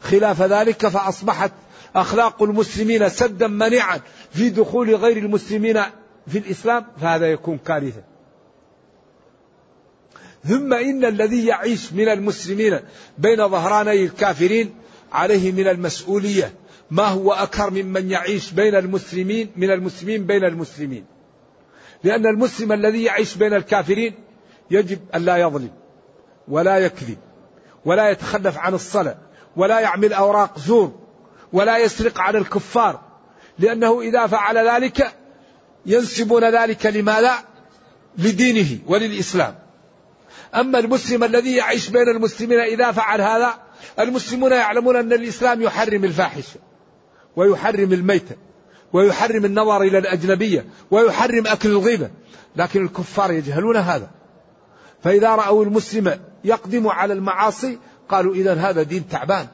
خلاف 0.00 0.42
ذلك 0.42 0.88
فأصبحت 0.88 1.52
أخلاق 1.96 2.42
المسلمين 2.42 3.08
سدا 3.08 3.46
منيعا 3.46 4.00
في 4.30 4.50
دخول 4.50 4.94
غير 4.94 5.16
المسلمين 5.16 5.82
في 6.26 6.38
الإسلام 6.38 6.86
فهذا 7.00 7.32
يكون 7.32 7.58
كارثة. 7.58 8.02
ثم 10.44 10.72
إن 10.72 11.04
الذي 11.04 11.46
يعيش 11.46 11.92
من 11.92 12.08
المسلمين 12.08 12.80
بين 13.18 13.48
ظهراني 13.48 14.04
الكافرين 14.04 14.74
عليه 15.12 15.52
من 15.52 15.68
المسؤولية 15.68 16.54
ما 16.90 17.04
هو 17.04 17.32
أكثر 17.32 17.70
ممن 17.70 18.10
يعيش 18.10 18.50
بين 18.50 18.74
المسلمين 18.74 19.50
من 19.56 19.70
المسلمين 19.70 20.26
بين 20.26 20.44
المسلمين؟ 20.44 21.04
لأن 22.04 22.26
المسلم 22.26 22.72
الذي 22.72 23.02
يعيش 23.02 23.34
بين 23.34 23.54
الكافرين 23.54 24.14
يجب 24.70 24.98
أن 25.14 25.24
لا 25.24 25.36
يظلم 25.36 25.70
ولا 26.48 26.78
يكذب 26.78 27.18
ولا 27.84 28.10
يتخلف 28.10 28.58
عن 28.58 28.74
الصلاة 28.74 29.16
ولا 29.56 29.80
يعمل 29.80 30.12
أوراق 30.12 30.58
زور 30.58 30.98
ولا 31.52 31.78
يسرق 31.78 32.20
على 32.20 32.38
الكفار 32.38 33.00
لأنه 33.58 34.00
إذا 34.00 34.26
فعل 34.26 34.68
ذلك 34.68 35.14
ينسبون 35.86 36.44
ذلك 36.44 36.86
لماذا؟ 36.86 37.34
لدينه 38.18 38.78
وللإسلام 38.86 39.54
أما 40.54 40.78
المسلم 40.78 41.24
الذي 41.24 41.56
يعيش 41.56 41.88
بين 41.88 42.08
المسلمين 42.08 42.58
إذا 42.58 42.92
فعل 42.92 43.20
هذا 43.20 43.54
المسلمون 43.98 44.52
يعلمون 44.52 44.96
أن 44.96 45.12
الإسلام 45.12 45.62
يحرم 45.62 46.04
الفاحشة 46.04 46.60
ويحرم 47.36 47.92
الميتة 47.92 48.36
ويحرم 48.92 49.44
النظر 49.44 49.82
إلى 49.82 49.98
الأجنبية 49.98 50.66
ويحرم 50.90 51.46
أكل 51.46 51.68
الغيبة. 51.68 52.10
لكن 52.56 52.84
الكفار 52.84 53.32
يجهلون 53.32 53.76
هذا. 53.76 54.10
فإذا 55.02 55.34
رأوا 55.34 55.64
المسلم 55.64 56.20
يقدم 56.44 56.88
على 56.88 57.12
المعاصي 57.12 57.78
قالوا 58.08 58.34
إذا 58.34 58.54
هذا 58.54 58.82
دين 58.82 59.08
تعبان. 59.08 59.46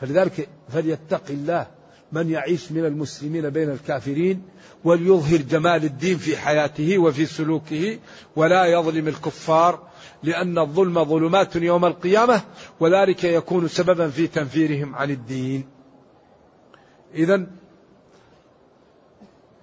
فلذلك 0.00 0.48
فليتق 0.68 1.22
الله 1.30 1.66
من 2.12 2.30
يعيش 2.30 2.72
من 2.72 2.84
المسلمين 2.84 3.50
بين 3.50 3.70
الكافرين 3.70 4.42
وليظهر 4.84 5.36
جمال 5.36 5.84
الدين 5.84 6.18
في 6.18 6.36
حياته 6.36 6.98
وفي 6.98 7.26
سلوكه 7.26 7.98
ولا 8.36 8.64
يظلم 8.64 9.08
الكفار 9.08 9.88
لأن 10.22 10.58
الظلم 10.58 11.04
ظلمات 11.04 11.56
يوم 11.56 11.84
القيامة 11.84 12.40
وذلك 12.80 13.24
يكون 13.24 13.68
سببا 13.68 14.08
في 14.08 14.26
تنفيرهم 14.26 14.94
عن 14.94 15.10
الدين. 15.10 15.64
إذا 17.14 17.46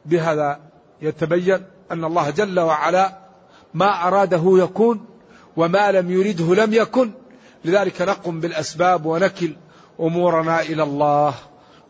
بهذا 0.07 0.59
يتبين 1.01 1.65
أن 1.91 2.03
الله 2.03 2.29
جل 2.29 2.59
وعلا 2.59 3.17
ما 3.73 4.07
أراده 4.07 4.43
يكون 4.45 5.05
وما 5.57 5.91
لم 5.91 6.11
يرده 6.11 6.65
لم 6.65 6.73
يكن. 6.73 7.11
لذلك 7.65 8.01
نقم 8.01 8.39
بالأسباب 8.39 9.05
ونكل 9.05 9.55
أمورنا 9.99 10.61
إلى 10.61 10.83
الله. 10.83 11.33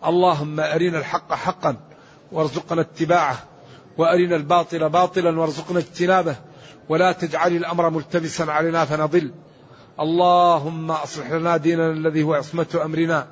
اللهم 0.05 0.59
أرنا 0.59 0.99
الحق 0.99 1.33
حقا 1.33 1.75
وارزقنا 2.31 2.81
اتباعه 2.81 3.37
وأرنا 3.97 4.35
الباطل 4.35 4.89
باطلا 4.89 5.39
وارزقنا 5.39 5.79
اجتنابه. 5.79 6.35
ولا 6.89 7.11
تجعل 7.11 7.55
الأمر 7.55 7.89
ملتبسا 7.89 8.43
علينا 8.43 8.85
فنضل. 8.85 9.31
اللهم 9.99 10.91
أصلح 10.91 11.31
لنا 11.31 11.57
ديننا 11.57 11.91
الذي 11.91 12.23
هو 12.23 12.33
عصمة 12.33 12.81
أمرنا 12.85 13.27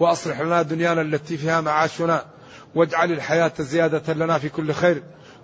وأصلح 0.00 0.40
لنا 0.40 0.62
دنيانا 0.62 1.00
التي 1.00 1.36
فيها 1.36 1.60
معاشنا. 1.60 2.24
واجعل 2.74 3.12
الحياة 3.12 3.52
زيادة 3.58 4.14
لنا 4.14 4.38
في 4.38 4.48
كل 4.48 4.72
خير 4.72 5.02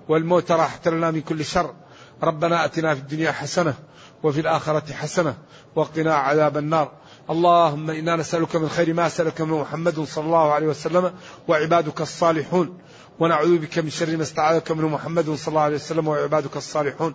والموت 0.08 0.52
راحة 0.52 0.90
لنا 0.90 1.10
من 1.10 1.20
كل 1.20 1.44
شر. 1.44 1.74
ربنا 2.22 2.64
أتنا 2.64 2.94
في 2.94 3.00
الدنيا 3.00 3.32
حسنة 3.32 3.74
وفي 4.22 4.40
الآخرة 4.40 4.92
حسنة 4.92 5.34
وقنا 5.74 6.14
عذاب 6.14 6.56
النار. 6.56 6.92
اللهم 7.30 7.90
إنا 7.90 8.16
نسألك 8.16 8.56
من 8.56 8.68
خير 8.68 8.94
ما 8.94 9.08
سألك 9.08 9.40
من 9.40 9.60
محمد 9.60 10.00
صلى 10.00 10.24
الله 10.24 10.52
عليه 10.52 10.66
وسلم 10.66 11.12
وعبادك 11.48 12.00
الصالحون. 12.00 12.78
ونعوذ 13.18 13.58
بك 13.58 13.78
من 13.78 13.90
شر 13.90 14.16
ما 14.16 14.22
استعاذك 14.22 14.70
منه 14.70 14.88
محمد 14.88 15.30
صلى 15.30 15.48
الله 15.48 15.60
عليه 15.60 15.74
وسلم 15.74 16.08
وعبادك 16.08 16.56
الصالحون. 16.56 17.14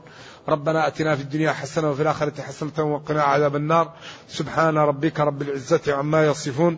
ربنا 0.50 0.88
آتنا 0.88 1.16
في 1.16 1.22
الدنيا 1.22 1.52
حسنة 1.52 1.92
وفي 1.92 2.02
الآخرة 2.02 2.42
حسنة 2.42 2.84
وقنا 2.84 3.24
عذاب 3.24 3.56
النار. 3.56 3.94
سبحان 4.28 4.78
ربك 4.78 5.20
رب 5.20 5.42
العزة 5.42 5.82
عما 5.88 6.26
يصفون. 6.26 6.78